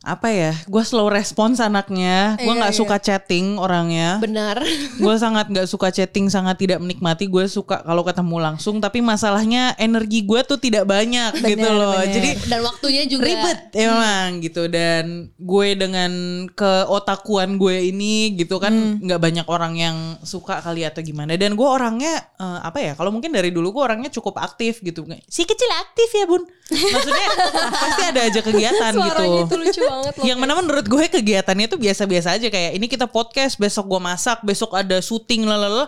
apa 0.04 0.28
ya? 0.36 0.52
Gue 0.68 0.84
slow 0.84 1.08
respons 1.08 1.64
anaknya. 1.64 2.36
Gue 2.36 2.52
nggak 2.52 2.76
suka 2.76 3.00
chatting 3.00 3.56
orangnya. 3.56 4.20
Benar. 4.20 4.60
Gue 5.04 5.16
sangat 5.16 5.48
nggak 5.48 5.64
suka 5.64 5.96
chatting 5.96 6.28
sangat 6.28 6.60
tidak 6.60 6.84
menikmati. 6.84 7.32
Gue 7.32 7.48
suka 7.48 7.80
kalau 7.88 8.04
ketemu 8.04 8.38
langsung 8.44 8.84
tapi 8.84 9.00
masalahnya 9.00 9.80
energi 9.80 10.28
gue 10.28 10.44
tuh 10.44 10.60
tidak 10.60 10.84
banyak 10.84 11.40
gitu 11.40 11.70
loh. 11.72 11.96
jadi 12.04 12.36
dan 12.52 12.60
waktunya 12.68 13.04
juga 13.08 13.32
ribet 13.32 13.60
emang 13.72 14.44
gitu. 14.44 14.68
Dan 14.68 15.32
gue 15.40 15.68
dengan 15.80 16.12
keotakuan 16.52 17.56
gue 17.56 17.88
ini 17.88 18.36
gitu 18.36 18.60
kan 18.60 19.00
nggak 19.00 19.22
banyak 19.24 19.48
orang 19.48 19.74
yang 19.80 19.98
suka 20.28 20.60
kali 20.60 20.84
atau 20.84 21.00
gimana. 21.00 21.40
Dan 21.40 21.56
gue 21.56 21.66
orangnya 21.66 22.28
eh, 22.36 22.60
apa 22.60 22.84
ya 22.84 22.92
kalau 23.00 23.16
mungkin 23.16 23.32
dari 23.32 23.56
dulu 23.56 23.72
gue 23.80 23.84
orangnya 23.88 24.12
cukup 24.12 24.36
aktif 24.44 24.84
gitu. 24.84 25.08
Si 25.32 25.48
kecil 25.48 25.72
aktif 25.80 26.12
ya 26.12 26.28
bun. 26.28 26.44
Maksudnya 26.68 27.28
pasti 27.88 28.04
ada 28.04 28.22
aja 28.28 28.40
kegiatan 28.44 28.92
gitu. 28.92 29.00
Suaranya 29.00 29.40
itu 29.48 29.56
lucu 29.56 29.93
banget 29.94 30.14
loh. 30.18 30.26
yang 30.26 30.38
mana 30.42 30.58
menurut 30.58 30.86
gue 30.90 31.06
kegiatannya 31.06 31.68
tuh 31.70 31.78
biasa-biasa 31.78 32.42
aja. 32.42 32.48
Kayak 32.50 32.72
ini 32.82 32.86
kita 32.90 33.06
podcast 33.06 33.62
besok 33.62 33.86
gue 33.86 34.02
masak 34.02 34.42
besok 34.42 34.74
ada 34.74 34.98
syuting 34.98 35.46
lalala 35.46 35.86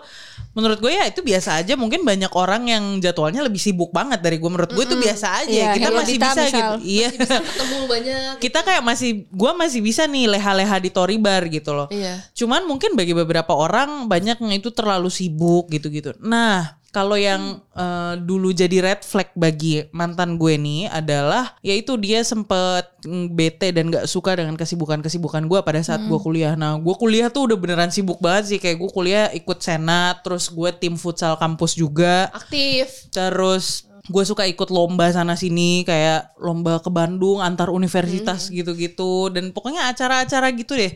menurut 0.54 0.78
gue 0.80 0.94
ya 0.94 1.10
itu 1.10 1.26
biasa 1.26 1.65
aja. 1.65 1.74
Mungkin 1.74 2.06
banyak 2.06 2.30
orang 2.38 2.70
yang 2.70 2.84
jadwalnya 3.02 3.41
lebih 3.41 3.60
sibuk 3.60 3.89
banget 3.89 4.22
dari 4.22 4.38
gue 4.38 4.50
menurut 4.50 4.70
gue 4.70 4.84
itu 4.86 4.96
biasa 4.96 5.44
aja. 5.44 5.50
Iya, 5.50 5.74
kita 5.74 5.88
kayak 5.89 5.98
masih 5.98 6.15
Dita 6.15 6.28
bisa 6.30 6.41
misal. 6.46 6.56
gitu 6.56 6.76
iya 6.86 7.08
ketemu 7.15 7.78
banyak 7.89 8.34
kita 8.39 8.60
kayak 8.62 8.84
masih 8.86 9.12
gue 9.28 9.52
masih 9.58 9.80
bisa 9.82 10.04
nih 10.06 10.26
leha-leha 10.38 10.78
di 10.80 10.89
Tory 10.94 11.18
Bar 11.18 11.44
gitu 11.50 11.74
loh. 11.74 11.88
Iya. 11.89 12.22
cuman 12.38 12.68
mungkin 12.70 12.94
bagi 12.94 13.18
beberapa 13.18 13.52
orang 13.56 14.06
banyak 14.06 14.38
yang 14.39 14.54
itu 14.54 14.70
terlalu 14.70 15.10
sibuk 15.10 15.68
gitu-gitu. 15.74 16.13
Nah 16.22 16.78
kalau 16.95 17.19
yang 17.19 17.60
eh, 17.75 18.15
dulu 18.23 18.55
jadi 18.55 18.79
red 18.79 19.03
flag 19.03 19.27
bagi 19.36 19.84
mantan 19.91 20.39
gue 20.39 20.55
nih 20.55 20.88
adalah 20.88 21.60
yaitu 21.60 21.99
dia 21.99 22.23
sempet 22.23 22.88
bete 23.36 23.75
dan 23.75 23.91
gak 23.91 24.08
suka 24.08 24.39
dengan 24.39 24.55
kesibukan-kesibukan 24.55 25.43
gue 25.51 25.60
pada 25.60 25.84
saat 25.84 26.08
gue 26.08 26.15
kuliah. 26.23 26.55
Nah 26.55 26.79
gue 26.79 26.95
kuliah 26.95 27.27
tuh 27.27 27.51
udah 27.51 27.58
beneran 27.60 27.91
sibuk 27.91 28.23
banget 28.23 28.55
sih. 28.55 28.60
Kayak 28.63 28.79
gue 28.79 28.89
kuliah 28.95 29.27
ikut 29.36 29.60
senat, 29.60 30.23
terus 30.23 30.47
gue 30.47 30.71
tim 30.79 30.95
futsal 30.95 31.36
kampus 31.36 31.75
juga, 31.75 32.31
aktif. 32.31 33.12
Terus 33.12 33.91
gue 34.08 34.23
suka 34.23 34.47
ikut 34.47 34.71
lomba 34.71 35.12
sana 35.12 35.36
sini 35.36 35.84
kayak 35.84 36.38
lomba 36.39 36.79
ke 36.79 36.88
Bandung 36.88 37.43
antar 37.43 37.75
universitas 37.75 38.47
gitu-gitu. 38.47 39.36
Dan 39.36 39.51
pokoknya 39.51 39.91
acara-acara 39.91 40.47
gitu 40.55 40.79
deh. 40.79 40.95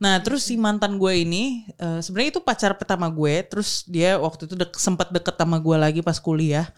Nah 0.00 0.16
terus 0.24 0.48
si 0.48 0.56
mantan 0.56 0.96
gue 0.96 1.12
ini 1.12 1.68
eh, 1.76 2.00
sebenarnya 2.00 2.30
itu 2.34 2.40
pacar 2.40 2.72
pertama 2.80 3.06
gue, 3.12 3.44
terus 3.44 3.84
dia 3.84 4.16
waktu 4.16 4.48
itu 4.48 4.56
dek, 4.56 4.72
sempat 4.80 5.12
deket 5.12 5.36
sama 5.36 5.60
gue 5.60 5.76
lagi 5.76 6.00
pas 6.00 6.16
kuliah. 6.16 6.72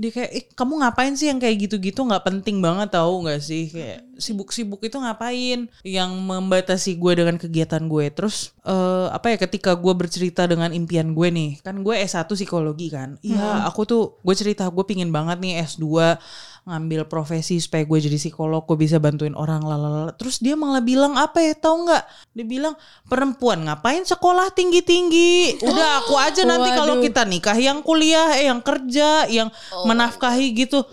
dia 0.00 0.08
kayak 0.08 0.30
eh 0.32 0.44
kamu 0.56 0.80
ngapain 0.80 1.12
sih 1.12 1.28
yang 1.28 1.36
kayak 1.36 1.68
gitu-gitu? 1.68 2.00
Nggak 2.00 2.24
penting 2.24 2.64
banget 2.64 2.96
tahu 2.96 3.28
nggak 3.28 3.40
sih? 3.44 3.68
Kayak 3.68 4.00
sibuk-sibuk 4.16 4.80
itu 4.80 4.96
ngapain? 4.96 5.68
Yang 5.84 6.10
membatasi 6.24 6.96
gue 6.96 7.12
dengan 7.20 7.36
kegiatan 7.36 7.84
gue. 7.84 8.08
Terus 8.08 8.56
eh 8.64 9.08
apa 9.12 9.32
ya 9.32 9.36
ketika 9.36 9.76
gue 9.76 9.92
bercerita 9.92 10.48
dengan 10.48 10.72
impian 10.72 11.12
gue 11.12 11.28
nih 11.28 11.60
kan 11.60 11.80
gue 11.84 11.96
S1 11.96 12.28
psikologi 12.32 12.88
kan. 12.88 13.20
Iya 13.20 13.64
aku 13.68 13.84
tuh 13.84 14.02
gue 14.24 14.32
cerita 14.36 14.68
gue 14.72 14.84
pingin 14.88 15.12
banget 15.12 15.36
nih 15.40 15.64
S2 15.64 16.16
ngambil 16.68 17.08
profesi 17.08 17.58
supaya 17.58 17.82
gue 17.82 17.98
jadi 17.98 18.16
psikolog 18.20 18.64
gue 18.68 18.78
bisa 18.78 19.00
bantuin 19.02 19.34
orang 19.34 19.64
lalala 19.64 20.12
terus 20.14 20.38
dia 20.38 20.54
malah 20.54 20.84
bilang 20.84 21.18
apa 21.18 21.42
ya 21.42 21.52
tahu 21.58 21.88
nggak? 21.88 22.04
Dia 22.36 22.46
bilang 22.46 22.74
perempuan 23.10 23.66
ngapain 23.66 24.06
sekolah 24.06 24.52
tinggi 24.54 24.80
tinggi 24.84 25.34
udah 25.68 26.04
aku 26.04 26.14
aja 26.16 26.46
nanti 26.46 26.70
kalau 26.72 27.02
kita 27.02 27.26
nikah 27.26 27.58
yang 27.58 27.82
kuliah 27.82 28.38
eh 28.38 28.46
yang 28.46 28.62
kerja 28.62 29.26
yang 29.26 29.48
menafkahi 29.84 30.54
gitu. 30.54 30.86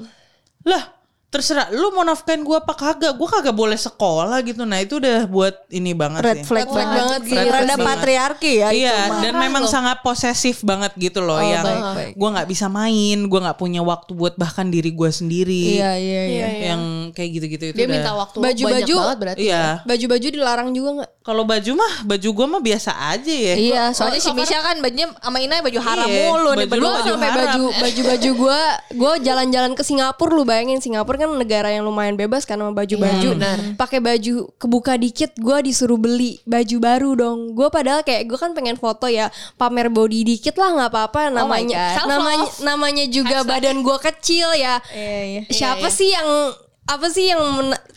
Lah 0.67 0.97
terserah 1.38 1.69
lu 1.69 1.89
mau 1.91 2.02
nafkahin 2.02 2.41
gue 2.41 2.54
apa 2.54 2.73
kagak 2.73 3.13
gue 3.13 3.28
kagak 3.28 3.54
boleh 3.54 3.78
sekolah 3.78 4.41
gitu 4.41 4.62
nah 4.63 4.78
itu 4.78 4.97
udah 4.97 5.23
buat 5.26 5.54
ini 5.69 5.93
banget 5.93 6.21
red 6.21 6.38
sih. 6.38 6.45
flag 6.45 6.65
Red 6.65 6.73
flag 6.73 6.88
banget 6.88 6.97
banget 7.00 7.21
sih. 7.23 7.38
Rada 7.47 7.76
patriarki 7.78 8.52
ya 8.56 8.67
itu 8.67 8.80
iya 8.80 8.97
mah. 9.06 9.21
dan 9.21 9.34
memang 9.38 9.63
sangat 9.65 10.02
posesif 10.02 10.62
banget 10.62 10.91
gitu 10.97 11.19
loh 11.19 11.38
yang 11.38 11.62
baik, 11.62 11.84
baik. 11.93 12.13
gue 12.13 12.30
nggak 12.34 12.47
bisa 12.47 12.65
main 12.67 13.17
gue 13.21 13.39
nggak 13.39 13.56
punya 13.56 13.80
waktu 13.80 14.12
buat 14.12 14.34
bahkan 14.36 14.67
diri 14.67 14.89
gue 14.89 15.10
sendiri 15.10 15.78
Iya 15.78 15.91
iya 15.93 16.21
iya. 16.26 16.47
yang 16.67 16.82
kayak 17.12 17.30
gitu-gitu 17.32 17.63
itu 17.67 17.76
Dia 17.76 17.86
udah- 17.86 17.93
minta 17.93 18.12
waktu 18.12 18.38
Baju-baju- 18.38 18.73
banyak 18.82 19.06
banget 19.06 19.19
berarti. 19.19 19.39
iya 19.43 19.63
Baju-baju 19.84 20.28
dilarang 20.28 20.69
juga 20.71 20.89
nggak? 20.97 21.12
kalau 21.21 21.43
baju 21.43 21.71
mah 21.76 21.93
baju 22.04 22.30
gue 22.32 22.45
mah 22.47 22.62
biasa 22.62 22.91
aja 23.12 23.30
ya 23.30 23.56
Iya, 23.60 23.84
soalnya 23.91 24.17
si 24.17 24.32
Misha 24.32 24.58
kan 24.58 24.80
bajunya 24.80 25.12
sama 25.13 25.38
Ina 25.38 25.60
baju 25.60 25.80
haram 25.82 26.08
Iya, 26.08 26.23
mulu 26.26 26.52
nih 26.56 26.65
baju 26.65 26.88
baju 26.88 27.13
baju 27.19 27.63
baju 27.76 28.02
baju 28.08 28.30
gue 28.34 28.60
gue 28.95 29.12
jalan-jalan 29.21 29.71
ke 29.73 29.84
Singapura 29.84 30.32
lu 30.32 30.43
bayangin 30.43 30.80
Singapura 30.80 31.19
kan 31.19 31.27
negara 31.36 31.68
yang 31.68 31.84
lumayan 31.84 32.16
bebas 32.16 32.48
kan 32.48 32.56
sama 32.56 32.72
baju-baju. 32.72 33.36
Pakai 33.76 34.00
baju 34.00 34.48
kebuka 34.56 34.96
dikit 34.96 35.36
gue 35.36 35.58
disuruh 35.68 36.00
beli 36.00 36.40
baju 36.48 36.78
baru 36.80 37.10
dong. 37.20 37.40
Gue 37.52 37.68
padahal 37.68 38.08
kayak 38.08 38.32
gue 38.32 38.40
kan 38.40 38.56
pengen 38.56 38.80
foto 38.80 39.12
ya 39.12 39.28
pamer 39.60 39.92
body 39.92 40.24
dikit 40.24 40.56
lah 40.56 40.72
nggak 40.78 40.90
apa-apa. 40.96 41.22
Namanya 41.34 42.00
God. 42.00 42.08
namanya 42.08 42.50
namanya 42.63 43.06
juga 43.12 43.44
badan 43.44 43.84
gue 43.84 43.98
kecil 44.00 44.56
ya. 44.56 44.80
Iya 44.96 45.22
iya. 45.26 45.42
siapa 45.52 45.92
sih 45.92 46.16
yang 46.16 46.56
apa 46.88 47.12
sih 47.12 47.28
yang 47.28 47.44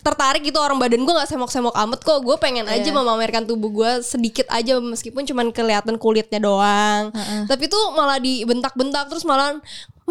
tertarik 0.03 0.43
gitu? 0.43 0.59
Orang 0.59 0.75
badan 0.75 1.07
gue 1.07 1.13
nggak 1.15 1.31
semok-semok 1.31 1.71
amat 1.87 2.03
kok. 2.03 2.19
Gue 2.27 2.35
pengen 2.35 2.67
aja 2.67 2.91
memamerkan 2.91 3.47
tubuh 3.47 3.71
gue 3.71 3.91
sedikit 4.03 4.43
aja 4.51 4.75
meskipun 4.83 5.23
cuman 5.23 5.55
kelihatan 5.55 5.95
kulitnya 5.95 6.43
doang. 6.43 7.15
Tapi 7.47 7.71
tuh 7.71 7.95
malah 7.95 8.19
dibentak-bentak 8.19 9.07
terus 9.07 9.23
malah 9.23 9.55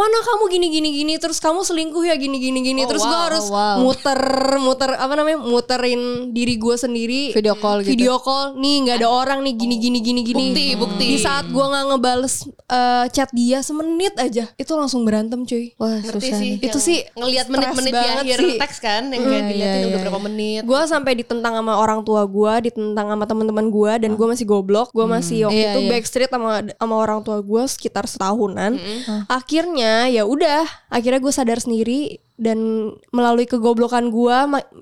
mana 0.01 0.19
kamu 0.25 0.45
gini 0.49 0.67
gini 0.73 0.89
gini 0.97 1.15
terus 1.21 1.37
kamu 1.37 1.61
selingkuh 1.61 2.01
ya 2.09 2.17
gini 2.17 2.41
gini 2.41 2.65
gini 2.65 2.89
terus 2.89 3.05
gue 3.05 3.13
wow, 3.13 3.27
harus 3.29 3.47
oh, 3.47 3.53
wow. 3.53 3.77
muter 3.85 4.21
muter 4.57 4.91
apa 4.97 5.13
namanya 5.13 5.45
muterin 5.45 6.33
diri 6.33 6.57
gue 6.57 6.73
sendiri 6.73 7.37
Video 7.37 7.53
call 7.61 7.85
gitu. 7.85 7.93
video 7.93 8.17
call 8.17 8.57
nih 8.57 8.89
nggak 8.89 8.97
ada 9.05 9.09
orang 9.13 9.45
nih 9.45 9.61
gini 9.61 9.77
gini 9.77 9.99
gini 10.01 10.21
gini 10.25 10.45
Bukti, 10.57 10.67
bukti. 10.81 11.05
di 11.05 11.19
saat 11.21 11.53
gue 11.53 11.61
nggak 11.61 11.85
ngebales 11.93 12.49
eh, 12.65 13.05
chat 13.13 13.29
dia 13.37 13.61
semenit 13.61 14.17
aja 14.17 14.49
itu 14.57 14.73
langsung 14.73 15.05
berantem 15.05 15.45
cuy 15.45 15.77
Wah, 15.77 16.01
Ngerti 16.01 16.33
susah 16.33 16.39
sih. 16.41 16.53
Itu 16.65 16.79
sih 16.81 17.05
ngelihat 17.13 17.53
menit-menit 17.53 17.93
di 17.93 18.01
banget 18.01 18.25
akhir 18.25 18.39
sih. 18.41 18.57
teks 18.57 18.79
kan 18.81 19.03
yang 19.13 19.21
kayak 19.21 19.37
Iya, 19.41 19.49
diliatin 19.53 19.77
iya, 19.77 19.85
udah 19.85 19.93
iya. 19.93 20.05
berapa 20.09 20.21
menit. 20.25 20.61
gue 20.65 20.81
sampai 20.89 21.13
ditentang 21.21 21.53
sama 21.61 21.73
orang 21.77 22.01
tua 22.09 22.23
gue 22.25 22.53
ditentang 22.73 23.07
sama 23.13 23.25
teman-teman 23.29 23.67
gue 23.69 23.93
dan 24.01 24.11
gue 24.17 24.27
masih 24.33 24.47
goblok 24.49 24.89
gue 24.97 25.05
masih 25.05 25.45
waktu 25.49 25.61
Iya, 25.61 25.71
itu 25.77 25.81
iya. 25.85 25.91
backstreet 25.93 26.31
sama 26.33 26.65
sama 26.73 26.95
orang 26.97 27.21
tua 27.21 27.45
gue 27.45 27.63
sekitar 27.69 28.09
setahunan 28.09 28.81
akhirnya 29.29 29.90
ya 30.11 30.23
udah 30.27 30.67
akhirnya 30.91 31.21
gue 31.23 31.33
sadar 31.33 31.59
sendiri 31.63 32.21
dan 32.41 32.57
melalui 33.13 33.45
kegoblokan 33.45 34.09
gue 34.09 34.37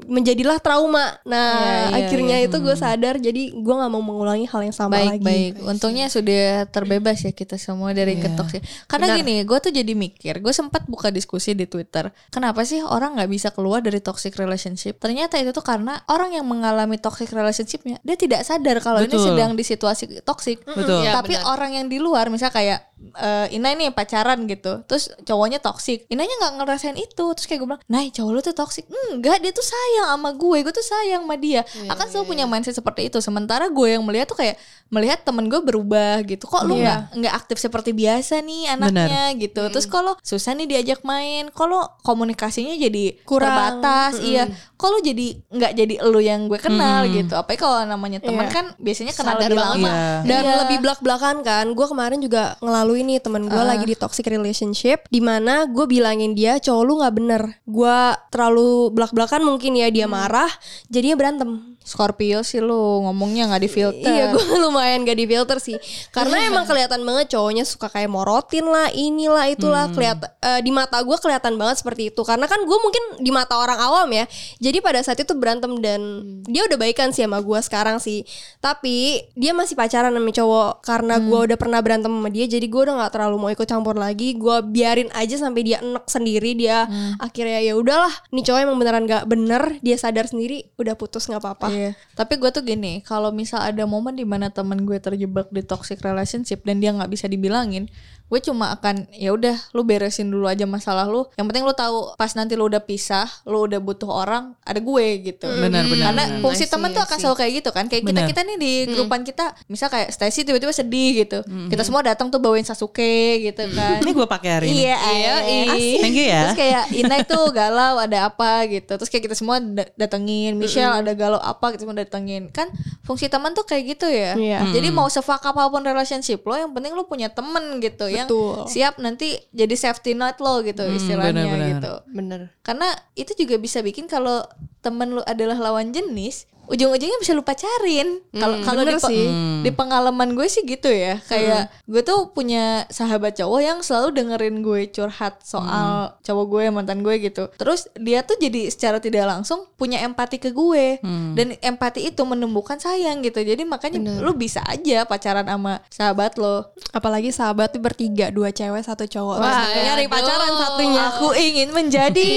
menjadilah 0.06 0.62
trauma. 0.62 1.18
Nah 1.26 1.50
Iya, 1.58 1.74
iya, 1.90 2.06
akhirnya 2.06 2.36
itu 2.38 2.56
gue 2.62 2.76
sadar 2.78 3.18
jadi 3.18 3.50
gue 3.50 3.74
nggak 3.74 3.90
mau 3.90 3.98
mengulangi 3.98 4.46
hal 4.46 4.62
yang 4.62 4.70
sama 4.70 4.94
baik 4.94 5.18
lagi. 5.18 5.26
baik. 5.26 5.52
Untungnya 5.66 6.06
sudah 6.06 6.70
terbebas 6.70 7.18
ya 7.26 7.34
kita 7.34 7.58
semua 7.58 7.90
dari 7.90 8.14
ketok 8.14 8.46
sih. 8.54 8.62
Karena 8.86 9.10
gini 9.18 9.42
gue 9.42 9.58
tuh 9.58 9.74
jadi 9.74 9.90
mikir 9.90 10.38
gue 10.38 10.54
sempat 10.54 10.86
buka 10.86 11.10
diskusi 11.10 11.58
di 11.58 11.66
twitter 11.66 12.14
kenapa 12.30 12.62
sih 12.62 12.78
orang 12.78 13.18
nggak 13.18 13.30
bisa 13.34 13.48
keluar 13.50 13.82
dari 13.82 13.98
toxic 13.98 14.38
relationship? 14.38 15.02
Ternyata 15.02 15.42
itu 15.42 15.50
tuh 15.50 15.66
karena 15.66 15.98
orang 16.06 16.38
yang 16.38 16.46
mengalami 16.46 16.94
toxic 17.02 17.34
relationshipnya 17.34 17.98
dia 18.06 18.14
tidak 18.14 18.46
sadar 18.46 18.78
kalau 18.78 19.02
ini 19.02 19.18
sedang 19.18 19.58
di 19.58 19.66
situasi 19.66 20.22
toxic. 20.22 20.62
Betul. 20.62 21.02
Ya, 21.02 21.18
tapi 21.18 21.34
benar. 21.34 21.58
orang 21.58 21.74
yang 21.74 21.86
di 21.90 21.98
luar 21.98 22.30
misal 22.30 22.54
kayak 22.54 22.86
eh, 22.98 23.56
Ina 23.56 23.74
ini 23.74 23.90
pacaran 23.94 24.44
gitu. 24.50 24.82
Terus 24.84 25.10
cowoknya 25.24 25.58
toxic. 25.62 26.04
Inanya 26.10 26.34
nggak 26.42 26.52
ngerasain 26.62 26.98
itu. 26.98 27.24
Terus 27.34 27.46
kayak 27.46 27.60
gue 27.62 27.68
bilang 27.68 27.82
nah 27.86 28.02
cowok 28.02 28.30
lu 28.30 28.40
tuh 28.42 28.56
toxic. 28.56 28.84
Enggak 29.14 29.40
dia 29.42 29.52
tuh 29.54 29.64
sayang 29.64 30.08
sama 30.14 30.30
gue. 30.34 30.58
Gue 30.66 30.74
tuh 30.74 30.86
sayang 30.86 31.22
sama 31.24 31.36
dia. 31.38 31.62
Akan 31.88 32.06
selalu 32.10 32.36
punya 32.36 32.44
mindset 32.44 32.76
seperti 32.76 33.08
itu. 33.08 33.18
Sementara 33.22 33.70
gue 33.70 33.88
yang 33.98 34.02
melihat 34.04 34.28
tuh 34.30 34.38
kayak 34.38 34.58
melihat 34.88 35.22
temen 35.22 35.46
gue 35.46 35.60
berubah 35.62 36.22
gitu. 36.26 36.44
Kok 36.44 36.62
lu 36.66 36.78
nggak 36.78 37.18
nggak 37.18 37.34
aktif 37.34 37.56
seperti 37.62 37.90
biasa 37.94 38.42
nih 38.42 38.74
anaknya 38.74 39.34
gitu. 39.38 39.62
Terus 39.70 39.86
kalau 39.86 40.18
susah 40.20 40.54
nih 40.58 40.66
diajak 40.66 41.02
main. 41.06 41.50
Kalau 41.54 41.86
komunikasinya 42.02 42.74
jadi 42.76 43.18
Kurang. 43.24 43.50
terbatas 43.50 44.20
iya 44.22 44.50
kalau 44.78 45.02
jadi 45.02 45.42
nggak 45.50 45.72
jadi 45.74 45.94
lu 46.06 46.22
yang 46.22 46.46
gue 46.46 46.56
kenal 46.56 47.02
gitu? 47.10 47.34
Apalagi 47.34 47.58
kalau 47.58 47.82
namanya 47.82 48.22
teman 48.22 48.46
Iya. 48.46 48.54
kan 48.54 48.64
biasanya 48.78 49.10
kenal 49.10 49.34
Sadar 49.34 49.50
lebih 49.50 49.58
banget 49.58 49.74
lama. 49.74 49.90
Iya. 49.90 50.06
dan 50.22 50.42
Iya. 50.46 50.54
lebih 50.62 50.78
belak 50.78 51.00
belakan 51.02 51.36
kan 51.42 51.66
gue 51.68 51.86
kemarin 51.86 52.18
juga 52.18 52.42
ngelalui 52.58 53.02
nih 53.02 53.18
temen 53.18 53.42
gue 53.44 53.58
lagi 53.60 53.84
di 53.84 53.96
toxic 53.98 54.24
relationship 54.24 55.02
di 55.08 55.18
mana 55.18 55.66
gue 55.66 55.82
bilangin 55.84 56.32
dia 56.32 56.56
cowok 56.56 56.82
lu 56.86 56.92
nggak 57.02 57.14
bener. 57.14 57.42
Gue 57.66 57.98
terlalu 58.30 58.94
belak 58.94 59.10
belakan 59.10 59.42
mungkin 59.42 59.74
ya 59.74 59.90
dia 59.90 60.06
marah 60.06 60.48
jadinya 60.86 61.18
berantem 61.18 61.77
Scorpio 61.88 62.44
sih 62.44 62.60
lu 62.60 63.00
ngomongnya 63.08 63.48
nggak 63.48 63.62
di 63.64 63.70
filter. 63.72 64.12
Iya 64.12 64.24
gue 64.36 64.44
lumayan 64.68 65.08
gak 65.08 65.16
di 65.16 65.24
filter 65.24 65.56
sih. 65.56 65.76
Karena 66.12 66.36
emang 66.52 66.68
kelihatan 66.68 67.00
banget 67.00 67.32
cowoknya 67.32 67.64
suka 67.64 67.88
kayak 67.88 68.12
morotin 68.12 68.68
lah 68.68 68.92
Inilah 68.92 69.48
itulah. 69.48 69.88
Kelihatan 69.88 70.28
eh, 70.44 70.60
Di 70.60 70.68
mata 70.68 71.00
gue 71.00 71.16
kelihatan 71.16 71.56
banget 71.56 71.80
seperti 71.80 72.12
itu. 72.12 72.20
Karena 72.28 72.44
kan 72.44 72.60
gue 72.60 72.78
mungkin 72.78 73.24
di 73.24 73.32
mata 73.32 73.56
orang 73.56 73.80
awam 73.80 74.08
ya. 74.12 74.28
Jadi 74.60 74.84
pada 74.84 75.00
saat 75.00 75.16
itu 75.16 75.32
berantem 75.32 75.80
dan 75.80 76.00
Dia 76.44 76.68
udah 76.68 76.76
baikan 76.76 77.08
sih 77.08 77.24
sama 77.24 77.40
gue 77.40 77.58
sekarang 77.64 77.96
sih. 77.96 78.28
Tapi 78.60 79.24
dia 79.32 79.56
masih 79.56 79.72
pacaran 79.72 80.12
sama 80.12 80.28
cowok 80.28 80.70
Karena 80.84 81.16
gue 81.16 81.38
udah 81.48 81.56
pernah 81.56 81.80
berantem 81.80 82.12
sama 82.12 82.28
dia. 82.28 82.44
Jadi 82.44 82.68
gue 82.68 82.80
udah 82.84 83.08
gak 83.08 83.16
terlalu 83.16 83.36
mau 83.40 83.48
ikut 83.48 83.64
campur 83.64 83.96
lagi. 83.96 84.36
Gue 84.36 84.60
biarin 84.60 85.08
aja 85.16 85.40
sampai 85.40 85.64
dia 85.64 85.80
enek 85.80 86.04
sendiri. 86.04 86.52
Dia 86.52 86.84
akhirnya 87.16 87.64
ya 87.64 87.72
udahlah 87.78 88.12
Nih 88.34 88.44
cowok 88.44 88.60
emang 88.60 88.76
beneran 88.76 89.04
gak 89.08 89.24
bener 89.30 89.62
Dia 89.80 89.96
sadar 89.96 90.26
sendiri 90.28 90.68
Udah 90.76 90.98
putus 90.98 91.30
gak 91.30 91.40
apa-apa 91.40 91.77
Iya. 91.78 91.90
Tapi 92.18 92.34
gue 92.42 92.50
tuh 92.50 92.66
gini, 92.66 93.06
kalau 93.06 93.30
misal 93.30 93.62
ada 93.62 93.86
momen 93.86 94.18
di 94.18 94.26
mana 94.26 94.50
temen 94.50 94.82
gue 94.82 94.98
terjebak 94.98 95.46
di 95.54 95.62
toxic 95.62 96.02
relationship 96.02 96.66
dan 96.66 96.82
dia 96.82 96.90
nggak 96.90 97.10
bisa 97.14 97.30
dibilangin, 97.30 97.86
gue 98.28 98.40
cuma 98.44 98.76
akan 98.76 99.08
ya 99.10 99.32
udah, 99.32 99.56
lu 99.72 99.82
beresin 99.82 100.28
dulu 100.28 100.44
aja 100.44 100.68
masalah 100.68 101.08
lu. 101.08 101.24
Yang 101.40 101.46
penting 101.48 101.64
lu 101.64 101.72
tahu 101.72 102.12
pas 102.14 102.28
nanti 102.36 102.54
lu 102.54 102.68
udah 102.68 102.84
pisah, 102.84 103.24
lu 103.48 103.64
udah 103.64 103.80
butuh 103.80 104.08
orang, 104.08 104.52
ada 104.62 104.76
gue 104.78 105.06
gitu. 105.24 105.48
Benar, 105.48 105.88
benar, 105.88 106.04
Karena 106.12 106.24
benar. 106.28 106.42
fungsi 106.44 106.68
temen 106.68 106.92
tuh 106.92 107.02
akan 107.02 107.16
selalu 107.16 107.36
kayak 107.40 107.52
gitu 107.64 107.70
kan. 107.72 107.84
Kayak 107.88 108.02
kita 108.04 108.12
Benar. 108.12 108.28
kita 108.28 108.40
nih 108.44 108.56
di 108.60 108.72
grupan 108.92 109.20
kita, 109.24 109.56
misal 109.66 109.88
kayak 109.88 110.12
Stacy 110.12 110.44
tiba-tiba 110.44 110.72
sedih 110.72 111.24
gitu. 111.24 111.40
Kita 111.72 111.82
semua 111.82 112.04
datang 112.04 112.28
tuh 112.28 112.36
bawain 112.36 112.64
Sasuke 112.68 113.40
gitu 113.40 113.64
kan. 113.72 114.04
Ini 114.04 114.10
gue 114.12 114.26
pakai 114.28 114.50
hari 114.52 114.66
ini. 114.68 114.84
Iya, 114.84 114.96
iya, 115.08 115.32
asik. 115.72 115.98
Thank 116.04 116.16
you 116.16 116.26
ya. 116.28 116.40
Terus 116.44 116.58
kayak 116.60 116.84
Ina 116.92 117.16
itu 117.24 117.40
galau 117.50 117.94
ada 117.96 118.18
apa 118.28 118.50
gitu. 118.68 118.92
Terus 118.92 119.08
kayak 119.08 119.24
kita 119.32 119.36
semua 119.40 119.56
da- 119.56 119.88
datengin, 119.96 120.60
Michelle 120.60 121.00
ada 121.00 121.12
galau 121.16 121.40
apa 121.40 121.72
kita 121.72 121.88
semua 121.88 121.96
datengin. 121.96 122.52
Kan 122.52 122.68
fungsi 123.08 123.32
teman 123.32 123.56
tuh 123.56 123.64
kayak 123.64 123.96
gitu 123.96 124.06
ya. 124.06 124.36
Iya. 124.36 124.68
Jadi 124.68 124.88
mau 124.92 125.08
sefak 125.08 125.40
apa 125.40 125.64
pun 125.72 125.80
relationship 125.80 126.44
lo, 126.44 126.54
yang 126.54 126.76
penting 126.76 126.92
lo 126.92 127.08
punya 127.08 127.32
temen 127.32 127.80
gitu 127.80 128.04
yang 128.24 128.28
Betul. 128.28 128.66
siap 128.66 128.98
nanti 128.98 129.38
jadi 129.54 129.74
safety 129.78 130.18
net 130.18 130.42
lo 130.42 130.60
gitu 130.66 130.82
istilahnya 130.88 131.46
benar-benar. 131.46 131.68
gitu. 131.70 131.94
Bener. 132.10 132.40
Karena 132.66 132.88
itu 133.14 133.32
juga 133.38 133.56
bisa 133.62 133.78
bikin 133.80 134.10
kalau 134.10 134.42
temen 134.82 135.14
lu 135.14 135.22
adalah 135.26 135.58
lawan 135.58 135.94
jenis, 135.94 136.50
ujung-ujungnya 136.68 137.18
bisa 137.20 137.32
lu 137.32 137.42
pacarin. 137.42 138.20
Kalau 138.32 138.60
kalau 138.62 138.82
di, 138.84 138.94
bener 138.94 139.00
sih. 139.00 139.26
di 139.64 139.70
pengalaman 139.72 140.36
gue 140.36 140.46
sih 140.46 140.62
gitu 140.68 140.88
ya. 140.92 141.18
Kayak 141.24 141.72
gue 141.88 142.02
tuh 142.04 142.30
punya 142.36 142.84
sahabat 142.92 143.36
cowok 143.40 143.60
yang 143.60 143.78
selalu 143.80 144.14
dengerin 144.14 144.60
gue 144.60 144.92
curhat 144.92 145.40
soal 145.42 146.16
cowok 146.22 146.46
gue 146.48 146.62
mantan 146.68 147.00
gue 147.00 147.14
gitu. 147.18 147.48
Terus 147.56 147.88
dia 147.96 148.22
tuh 148.22 148.36
jadi 148.36 148.68
secara 148.68 149.00
tidak 149.00 149.24
langsung 149.24 149.64
punya 149.80 150.04
empati 150.04 150.36
ke 150.36 150.52
gue. 150.52 151.00
Dan 151.34 151.56
empati 151.58 152.08
itu 152.12 152.22
menumbuhkan 152.22 152.76
sayang 152.76 153.24
gitu. 153.24 153.40
Jadi 153.40 153.64
makanya 153.64 154.20
lu 154.20 154.36
bisa 154.36 154.60
aja 154.68 155.08
pacaran 155.08 155.48
sama 155.48 155.80
sahabat 155.88 156.36
lo. 156.36 156.68
Apalagi 156.92 157.32
sahabat 157.32 157.72
tuh 157.72 157.80
bertiga, 157.80 158.28
dua 158.28 158.52
cewek, 158.52 158.84
satu 158.84 159.08
cowok. 159.08 159.36
Wah, 159.40 159.64
Terus 159.72 159.84
nyari 159.88 160.04
aduh. 160.04 160.12
pacaran 160.12 160.52
satunya. 160.54 161.02
Aku 161.16 161.28
ingin 161.48 161.68
menjadi 161.72 162.30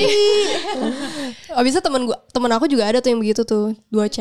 Abis 1.60 1.72
itu 1.76 1.82
temen 1.84 2.08
gua, 2.08 2.17
temen 2.32 2.52
aku 2.54 2.65
juga 2.70 2.88
ada 2.88 3.04
tuh 3.04 3.12
yang 3.12 3.20
begitu 3.20 3.41
tuh, 3.44 3.76
dua 3.91 4.08
cewek, 4.08 4.21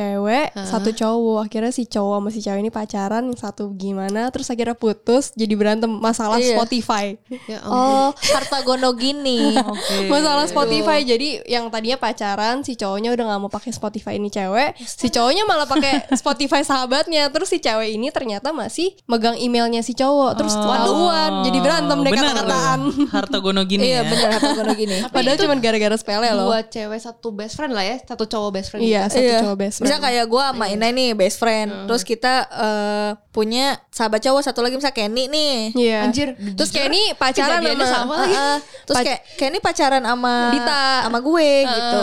satu 0.62 0.90
cowok. 0.90 1.38
Akhirnya 1.42 1.70
si 1.70 1.84
cowok 1.84 2.16
sama 2.16 2.28
si 2.28 2.40
cewek 2.40 2.60
ini 2.60 2.70
pacaran, 2.70 3.22
yang 3.24 3.36
satu 3.36 3.72
gimana, 3.72 4.28
terus 4.28 4.46
akhirnya 4.46 4.74
putus, 4.74 5.32
jadi 5.32 5.52
berantem 5.52 5.90
masalah 5.90 6.36
Iya. 6.36 6.54
Spotify. 6.54 7.16
Ya 7.46 7.60
ampun. 7.62 7.70
Oh, 7.70 8.08
harta 8.14 8.58
gono 8.60 8.90
gini. 8.92 9.52
masalah 10.12 10.44
Spotify 10.44 11.02
jadi 11.02 11.42
yang 11.46 11.68
tadinya 11.68 11.96
pacaran 11.96 12.60
si 12.60 12.74
cowoknya 12.74 13.10
udah 13.10 13.24
nggak 13.26 13.40
mau 13.40 13.48
pakai 13.48 13.70
Spotify 13.70 14.14
ini 14.14 14.28
cewek 14.28 14.76
si 14.78 15.08
cowoknya 15.08 15.44
malah 15.44 15.64
pakai 15.64 16.06
Spotify 16.20 16.60
sahabatnya 16.60 17.28
terus 17.28 17.48
si 17.48 17.58
cewek 17.58 17.90
ini 17.90 18.08
ternyata 18.08 18.50
masih 18.50 18.94
megang 19.04 19.34
emailnya 19.34 19.80
si 19.80 19.92
cowok 19.92 20.32
terus 20.34 20.54
ketahuan 20.54 21.42
jadi 21.42 21.58
berantem 21.58 21.98
deh 21.98 22.10
Oh, 22.10 22.16
kata-kataan 22.16 22.78
tuh. 22.82 23.06
Harta 23.08 23.36
gono 23.38 23.62
gini 23.62 23.82
Iya 23.86 23.96
ya. 23.96 24.02
bener 24.04 24.28
harta 24.30 24.50
gono 24.52 24.72
gini. 24.74 24.96
padahal 25.06 25.36
cuma 25.36 25.54
gara-gara 25.56 25.96
sepele 25.96 26.28
loh 26.30 26.46
Dua 26.46 26.60
cewek 26.62 26.98
satu 26.98 27.28
best 27.30 27.54
friend 27.54 27.72
lah 27.72 27.82
ya, 27.82 27.96
satu 27.98 28.24
cowok 28.24 28.50
best 28.52 28.68
friend. 28.68 28.82
iya 28.82 29.06
satu 29.06 29.22
Iya. 29.22 29.38
cowok 29.42 29.56
best 29.58 29.76
Bisa 29.80 29.89
friend 29.90 30.04
kayak 30.06 30.24
gue 30.30 30.44
sama 30.46 30.64
Ina 30.70 30.88
nih 30.94 31.10
best 31.18 31.36
friend. 31.42 31.70
Terus 31.90 32.02
kita 32.06 32.34
eh, 32.46 33.10
punya 33.34 33.78
sahabat 33.90 34.22
cowok 34.22 34.42
satu 34.46 34.62
lagi 34.62 34.78
misalnya 34.78 34.96
Kenny 34.96 35.24
nih. 35.26 35.54
iya 35.74 35.98
Anjir, 36.06 36.34
terus 36.54 36.70
kayak 36.70 36.90
ini 36.94 37.02
pacaran 37.18 37.60
sama, 37.62 37.86
sama 37.86 38.14
lagi. 38.22 38.34
Heeh. 38.34 38.58
terus 38.86 38.98
kayak 39.02 39.20
Kenny 39.38 39.58
pacaran 39.58 40.02
sama 40.02 40.34
Dita. 40.54 40.84
sama 41.06 41.18
gue 41.18 41.50
gitu. 41.66 42.02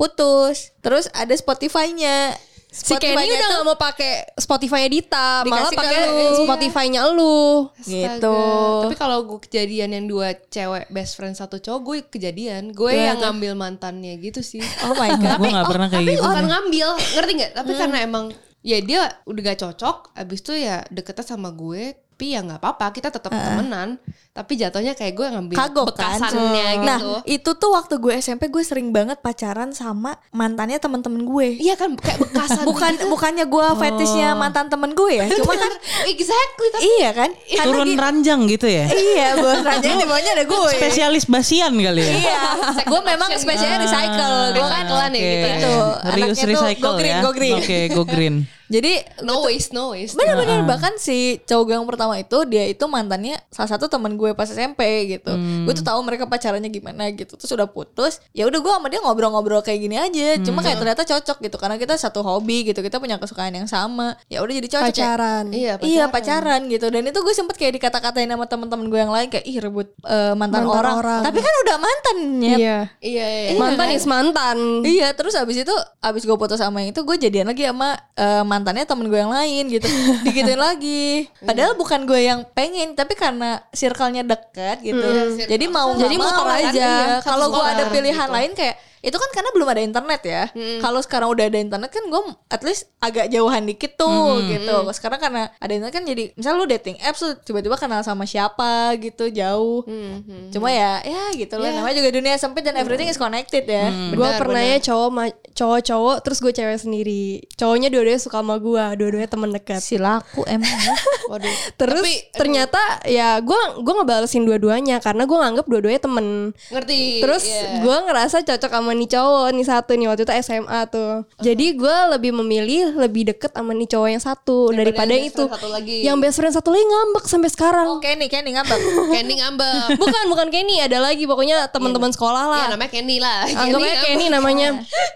Putus. 0.00 0.72
Terus 0.80 1.04
ada 1.12 1.34
Spotify-nya. 1.36 2.47
Si 2.68 2.92
Kenny 3.00 3.24
udah 3.24 3.40
tuh 3.40 3.48
nggak 3.48 3.64
mau 3.64 3.78
pakai 3.80 4.28
Spotify 4.36 4.92
Dita 4.92 5.40
malah 5.48 5.72
Dikasih 5.72 5.76
ke 5.76 5.80
pakai 5.80 5.98
lu. 6.04 6.28
Spotify-nya 6.44 7.02
lu 7.08 7.72
gitu. 7.80 8.40
Tapi 8.84 8.96
kalau 9.00 9.24
gue 9.24 9.40
kejadian 9.48 9.96
yang 9.96 10.04
dua 10.04 10.36
cewek 10.36 10.92
best 10.92 11.16
friend 11.16 11.32
satu 11.32 11.56
cowok, 11.58 11.80
gue 11.80 11.96
kejadian. 12.12 12.76
Gue 12.76 12.92
yang 12.92 13.16
ngambil 13.24 13.56
mantannya 13.56 14.20
gitu 14.20 14.44
sih. 14.44 14.60
Oh 14.84 14.92
my 14.92 15.16
god. 15.16 15.40
gue 15.40 15.48
gak 15.48 15.64
pernah 15.64 15.88
kayak 15.88 16.04
tapi 16.04 16.12
gitu. 16.12 16.22
bukan 16.28 16.44
ngambil, 16.44 16.88
ngerti 17.16 17.32
nggak? 17.40 17.52
Tapi 17.56 17.72
karena 17.72 17.98
emang 18.04 18.24
ya 18.60 18.78
dia 18.84 19.00
udah 19.24 19.40
gak 19.48 19.58
cocok, 19.64 19.96
abis 20.12 20.38
itu 20.44 20.52
ya 20.60 20.84
deketnya 20.92 21.24
sama 21.24 21.48
gue. 21.56 21.96
Tapi 22.18 22.34
ya 22.34 22.42
nggak 22.42 22.58
apa-apa, 22.58 22.90
kita 22.90 23.14
tetap 23.14 23.30
temenan. 23.30 23.94
Tapi 24.34 24.58
jatuhnya 24.58 24.90
kayak 24.90 25.14
gue 25.14 25.26
ngambil 25.30 25.54
Kagok 25.54 25.94
kan. 25.94 26.18
bekasannya 26.18 26.66
gitu. 26.74 26.82
Nah, 26.82 26.98
itu 27.22 27.50
tuh 27.54 27.70
waktu 27.70 27.94
gue 27.94 28.10
SMP 28.18 28.50
gue 28.50 28.58
sering 28.58 28.90
banget 28.90 29.22
pacaran 29.22 29.70
sama 29.70 30.18
mantannya 30.30 30.82
temen-temen 30.82 31.22
gue. 31.22 31.62
Iya 31.62 31.78
kan 31.78 31.94
kayak 31.94 32.18
bekasan 32.18 32.66
Bukan 32.66 32.98
gitu. 32.98 33.06
bukannya 33.06 33.46
gue 33.46 33.66
fetishnya 33.78 34.34
mantan 34.34 34.66
temen 34.66 34.98
gue 34.98 35.12
ya, 35.14 35.30
cuma 35.30 35.54
kan 35.54 35.70
exactly 36.06 36.68
tapi 36.74 36.82
iya 36.92 37.10
kan? 37.14 37.30
Karena 37.30 37.66
Turun 37.70 37.86
gi- 37.86 37.98
ranjang 38.02 38.40
gitu 38.48 38.66
ya. 38.66 38.84
Iya, 38.90 39.28
bos 39.38 39.62
ranjang 39.62 39.94
di 39.94 40.06
bawahnya 40.10 40.30
ada 40.34 40.44
gue. 40.50 40.72
Spesialis 40.74 41.22
basian 41.22 41.70
kali 41.70 42.02
ya. 42.02 42.12
Iya, 42.18 42.40
gue 42.82 43.00
memang 43.06 43.30
spesialnya 43.38 43.78
recycle. 43.78 44.58
Gue 44.58 44.66
kan 44.66 44.84
Recyclean 44.90 45.12
ya 45.14 45.22
gitu. 45.22 45.46
Itu, 45.46 45.70
Reuse 45.70 46.02
anaknya 46.02 46.34
tuh 46.34 46.50
recycle 46.50 46.82
go 46.82 46.98
green, 46.98 47.14
ya. 47.14 47.20
go 47.22 47.30
green. 47.30 47.54
Oke, 47.54 47.78
go 47.94 48.02
green. 48.02 48.36
Jadi 48.68 48.92
no 49.22 49.42
waste, 49.42 49.72
no 49.72 49.90
waste. 49.90 50.12
bener-bener 50.14 50.60
bahkan 50.62 50.92
si 50.96 51.16
cowok 51.42 51.64
gue 51.64 51.74
yang 51.74 51.84
pertama 51.84 52.14
itu 52.16 52.44
dia 52.44 52.64
itu 52.64 52.84
mantannya 52.84 53.40
salah 53.48 53.70
satu 53.70 53.86
teman 53.86 54.14
gue 54.14 54.32
pas 54.32 54.44
SMP 54.44 54.80
gitu. 55.10 55.32
Gue 55.64 55.72
tuh 55.72 55.82
tahu 55.82 56.00
mereka 56.00 56.24
pacarannya 56.24 56.68
gimana 56.68 57.08
gitu. 57.10 57.34
Terus 57.34 57.48
udah 57.50 57.66
putus, 57.66 58.20
ya 58.30 58.44
udah 58.44 58.58
gue 58.58 58.68
sama 58.70 58.86
dia 58.86 59.00
ngobrol-ngobrol 59.00 59.60
kayak 59.60 59.80
gini 59.80 59.96
aja. 59.96 60.36
Cuma 60.38 60.60
kayak 60.60 60.78
ternyata 60.78 61.02
cocok 61.02 61.38
gitu 61.40 61.56
karena 61.56 61.76
kita 61.76 61.94
satu 61.94 62.20
hobi 62.20 62.62
gitu. 62.64 62.78
Kita 62.78 62.96
punya 62.96 63.16
kesukaan 63.16 63.52
yang 63.52 63.64
sama. 63.64 64.20
Ya 64.26 64.38
udah 64.38 64.54
jadi 64.54 64.68
cocok. 64.68 64.84
kayak- 64.84 64.96
pacaran 64.98 65.44
Iya, 65.48 65.72
Iya 65.80 66.04
pacaran 66.06 66.60
gitu 66.66 66.86
dan 66.86 67.02
itu 67.02 67.18
gue 67.18 67.32
sempet 67.32 67.54
kayak 67.54 67.72
dikata-katain 67.74 68.26
sama 68.26 68.44
teman-teman 68.44 68.86
gue 68.86 68.98
yang 68.98 69.08
lain 69.08 69.28
kayak 69.28 69.44
ih 69.44 69.58
rebut 69.58 69.88
eh, 70.00 70.34
mantan, 70.34 70.62
Mantan 70.62 70.76
orang. 70.76 70.96
orang. 70.98 71.20
tapi 71.22 71.38
kan 71.38 71.54
udah 71.62 71.76
mantannya 71.78 72.54
iya 72.54 72.78
Iya, 72.98 73.26
iya. 73.46 73.56
mantan 73.56 73.88
is 73.90 74.04
mantan 74.04 74.58
Iya 74.82 75.08
terus 75.12 75.32
abis 75.34 75.56
itu 75.58 75.74
abis 75.98 76.22
gue 76.22 76.34
putus 76.34 76.58
sama 76.58 76.80
yang 76.80 76.90
itu 76.90 77.00
gue 77.00 77.16
jadian 77.16 77.46
lagi 77.46 77.64
sama 77.64 77.96
eh, 78.12 78.42
mantannya 78.58 78.82
temen 78.82 79.06
gue 79.06 79.20
yang 79.22 79.30
lain 79.30 79.64
gitu 79.70 79.86
digituin 80.26 80.58
lagi 80.58 81.30
padahal 81.48 81.78
bukan 81.78 82.02
gue 82.02 82.20
yang 82.26 82.42
pengen 82.50 82.98
tapi 82.98 83.14
karena 83.14 83.62
circle-nya 83.70 84.26
dekat 84.26 84.82
gitu 84.82 85.06
jadi 85.46 85.64
mau 85.70 85.94
Jadi 85.94 86.16
mau 86.18 86.26
muter 86.26 86.44
kan, 86.44 86.58
aja. 86.58 86.74
iya. 86.74 87.16
Kalau 87.22 87.46
gue 87.54 87.64
ada 87.64 87.84
pilihan 87.90 88.26
gitu. 88.26 88.34
lain 88.34 88.50
kayak 88.58 88.76
itu 89.00 89.14
kan 89.14 89.30
karena 89.30 89.50
belum 89.54 89.68
ada 89.68 89.82
internet 89.82 90.20
ya. 90.24 90.42
Kalau 90.80 91.00
sekarang 91.00 91.28
udah 91.30 91.46
ada 91.46 91.58
internet 91.58 91.90
kan 91.90 92.04
gue 92.04 92.22
at 92.50 92.62
least 92.62 92.90
agak 92.98 93.30
jauhan 93.30 93.64
dikit 93.64 93.94
tuh 93.94 94.42
gitu. 94.46 94.76
Sekarang 94.90 95.20
karena 95.20 95.50
ada 95.56 95.72
internet 95.72 95.94
kan 95.94 96.04
jadi 96.04 96.24
misal 96.34 96.58
lu 96.58 96.66
dating 96.66 96.98
apps 97.00 97.22
tuh 97.22 97.32
tiba-tiba 97.40 97.78
kenal 97.78 98.02
sama 98.02 98.26
siapa 98.26 98.94
gitu 98.98 99.30
jauh. 99.30 99.86
Hmm, 99.86 100.50
cuma 100.50 100.68
ya 100.70 100.98
ya 101.04 101.30
gitu 101.34 101.56
lah. 101.56 101.70
Namanya 101.70 101.96
juga 101.98 102.10
dunia 102.10 102.34
sempit 102.36 102.66
dan 102.66 102.74
everything 102.74 103.06
is 103.06 103.20
connected 103.20 103.64
ya. 103.64 103.90
Gue 104.12 104.28
pernah 104.36 104.62
ya 104.62 104.78
cowok 104.82 105.08
ma- 105.10 105.36
cowok-cowok 105.54 106.16
terus 106.26 106.38
gue 106.42 106.52
cewek 106.52 106.78
sendiri. 106.78 107.24
Cowoknya 107.54 107.88
dua-duanya 107.90 108.20
suka 108.20 108.40
sama 108.42 108.58
gue 108.58 108.84
dua-duanya 108.98 109.30
temen 109.30 109.50
dekat. 109.50 109.80
Si 109.82 109.96
laku 109.98 110.42
emang 110.46 110.70
ya. 110.70 110.96
Waduh. 111.30 111.56
terus 111.76 112.02
Tapi, 112.02 112.14
aduh, 112.14 112.36
ternyata 112.40 112.80
ya 113.06 113.38
gue 113.38 113.60
gue 113.82 113.94
ngebalesin 113.94 114.42
dua-duanya 114.42 114.98
karena 114.98 115.22
gue 115.28 115.38
nganggap 115.38 115.66
dua-duanya 115.68 116.00
temen. 116.02 116.26
Ngerti. 116.74 117.20
terus 117.22 117.44
iya. 117.46 117.82
gue 117.82 117.96
ngerasa 118.08 118.42
cocok 118.42 118.70
sama 118.70 118.92
nih 118.98 119.08
cowok 119.08 119.46
nih 119.52 119.64
satu 119.64 119.92
nih 119.94 120.06
waktu 120.06 120.22
itu 120.22 120.32
SMA 120.42 120.80
tuh 120.88 121.22
jadi 121.38 121.66
gue 121.72 121.96
lebih 122.12 122.34
memilih 122.34 122.98
lebih 122.98 123.30
deket 123.30 123.54
sama 123.54 123.70
nih 123.70 123.86
cowok 123.86 124.08
yang 124.08 124.20
satu 124.20 124.58
daripada 124.70 125.08
yang 125.08 125.22
yang 125.22 125.30
itu 125.30 125.44
satu 125.46 125.68
lagi. 125.68 125.96
yang 126.02 126.16
best 126.18 126.36
friend 126.36 126.50
satu 126.50 126.68
lagi 126.68 126.84
ngambek 126.84 127.24
sampai 127.24 127.48
sekarang 127.48 127.86
Oh 127.88 127.98
Kenny, 127.98 128.26
Kenny 128.26 128.50
ngambek. 128.50 128.78
Candy 129.08 129.34
ngambek. 129.36 129.86
bukan 130.02 130.24
bukan 130.26 130.48
Kenny 130.48 130.76
ada 130.78 130.98
lagi 130.98 131.24
pokoknya 131.24 131.70
teman-teman 131.70 132.10
sekolah 132.10 132.44
lah 132.46 132.60
ya 132.60 132.68
namanya 132.70 132.90
Candy 132.90 133.16
lah. 133.18 133.46
Anggapnya 133.46 133.94
Candy 133.94 134.04
Kenny 134.04 134.26
namanya 134.28 134.68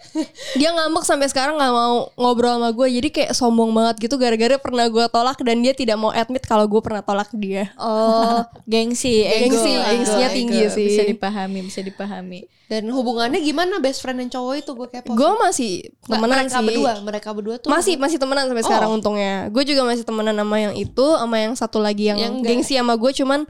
Dia 0.60 0.70
ngambek 0.70 1.02
sampai 1.02 1.26
sekarang 1.26 1.56
gak 1.56 1.72
mau 1.72 2.12
ngobrol 2.14 2.56
sama 2.56 2.68
gue 2.70 2.86
Jadi 2.92 3.08
kayak 3.10 3.32
sombong 3.32 3.72
banget 3.72 3.96
gitu 3.98 4.14
Gara-gara 4.14 4.60
pernah 4.60 4.86
gue 4.86 5.04
tolak 5.08 5.40
Dan 5.40 5.64
dia 5.64 5.72
tidak 5.72 5.96
mau 5.96 6.12
admit 6.12 6.44
Kalau 6.44 6.68
gue 6.68 6.80
pernah 6.80 7.00
tolak 7.00 7.32
dia 7.32 7.72
Oh, 7.74 8.44
gengsi, 8.70 9.24
ego, 9.24 9.48
Gengsi, 9.48 9.72
ego, 9.72 9.88
gengsinya 9.88 10.28
ego. 10.28 10.36
tinggi 10.36 10.60
sih. 10.68 10.86
Bisa 10.86 11.02
dipahami, 11.04 11.60
bisa 11.62 11.80
dipahami. 11.80 12.40
Dan 12.66 12.88
hubungannya 12.88 13.38
gimana 13.38 13.61
best 13.78 13.98
friend 13.98 14.16
dan 14.16 14.28
cowok 14.28 14.54
itu? 14.56 14.70
Gue 14.72 14.88
kepo. 14.88 15.12
Gue 15.12 15.30
masih 15.36 15.72
temenan 16.02 16.28
mereka 16.40 16.50
sih. 16.52 16.64
berdua, 16.64 16.92
mereka 17.00 17.28
berdua 17.30 17.56
tuh. 17.56 17.68
Masih 17.68 17.94
masih 17.96 18.16
temenan 18.16 18.44
sampai 18.44 18.62
sekarang 18.62 18.88
Oh. 18.88 18.96
untungnya. 18.96 19.46
Gue 19.48 19.62
juga 19.62 19.82
masih 19.82 20.02
temenan 20.02 20.34
sama 20.34 20.56
yang 20.58 20.74
itu 20.74 21.06
Sama 21.12 21.36
yang 21.36 21.52
satu 21.52 21.78
lagi 21.78 22.08
yang, 22.08 22.18
Yang 22.18 22.34
gengsi 22.42 22.74
sama 22.74 22.94
gue 22.94 23.10
Cuman 23.12 23.44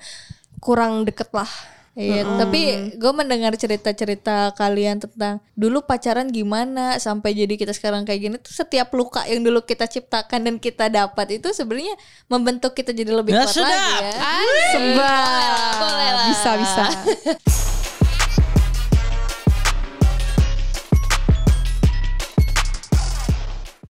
kurang 0.59 1.03
deket 1.03 1.31
lah. 1.31 1.49
Iya, 1.93 2.25
tapi 2.41 2.63
gue 2.95 3.13
mendengar 3.13 3.53
cerita-cerita 3.53 4.57
kalian 4.57 4.97
tentang 4.97 5.45
dulu 5.53 5.85
pacaran 5.85 6.25
gimana 6.25 6.97
sampai 6.97 7.37
jadi 7.37 7.53
kita 7.53 7.77
sekarang 7.77 8.09
kayak 8.09 8.17
gini 8.19 8.37
tuh 8.41 8.49
setiap 8.49 8.89
luka 8.93 9.21
yang 9.29 9.45
dulu 9.45 9.61
kita 9.61 9.85
ciptakan 9.85 10.41
dan 10.41 10.57
kita 10.57 10.89
dapat 10.89 11.37
itu 11.37 11.53
sebenarnya 11.53 11.93
membentuk 12.27 12.73
kita 12.73 12.97
jadi 12.97 13.13
lebih 13.13 13.37
Ya, 13.37 13.45
kuat 13.45 13.53
sedap. 13.53 13.69
lagi 13.69 13.93
ya. 14.01 14.13
Sebab 14.73 15.77
Boleh 15.77 16.11
lah. 16.11 16.27
Bisa 16.27 16.51
bisa 16.57 16.85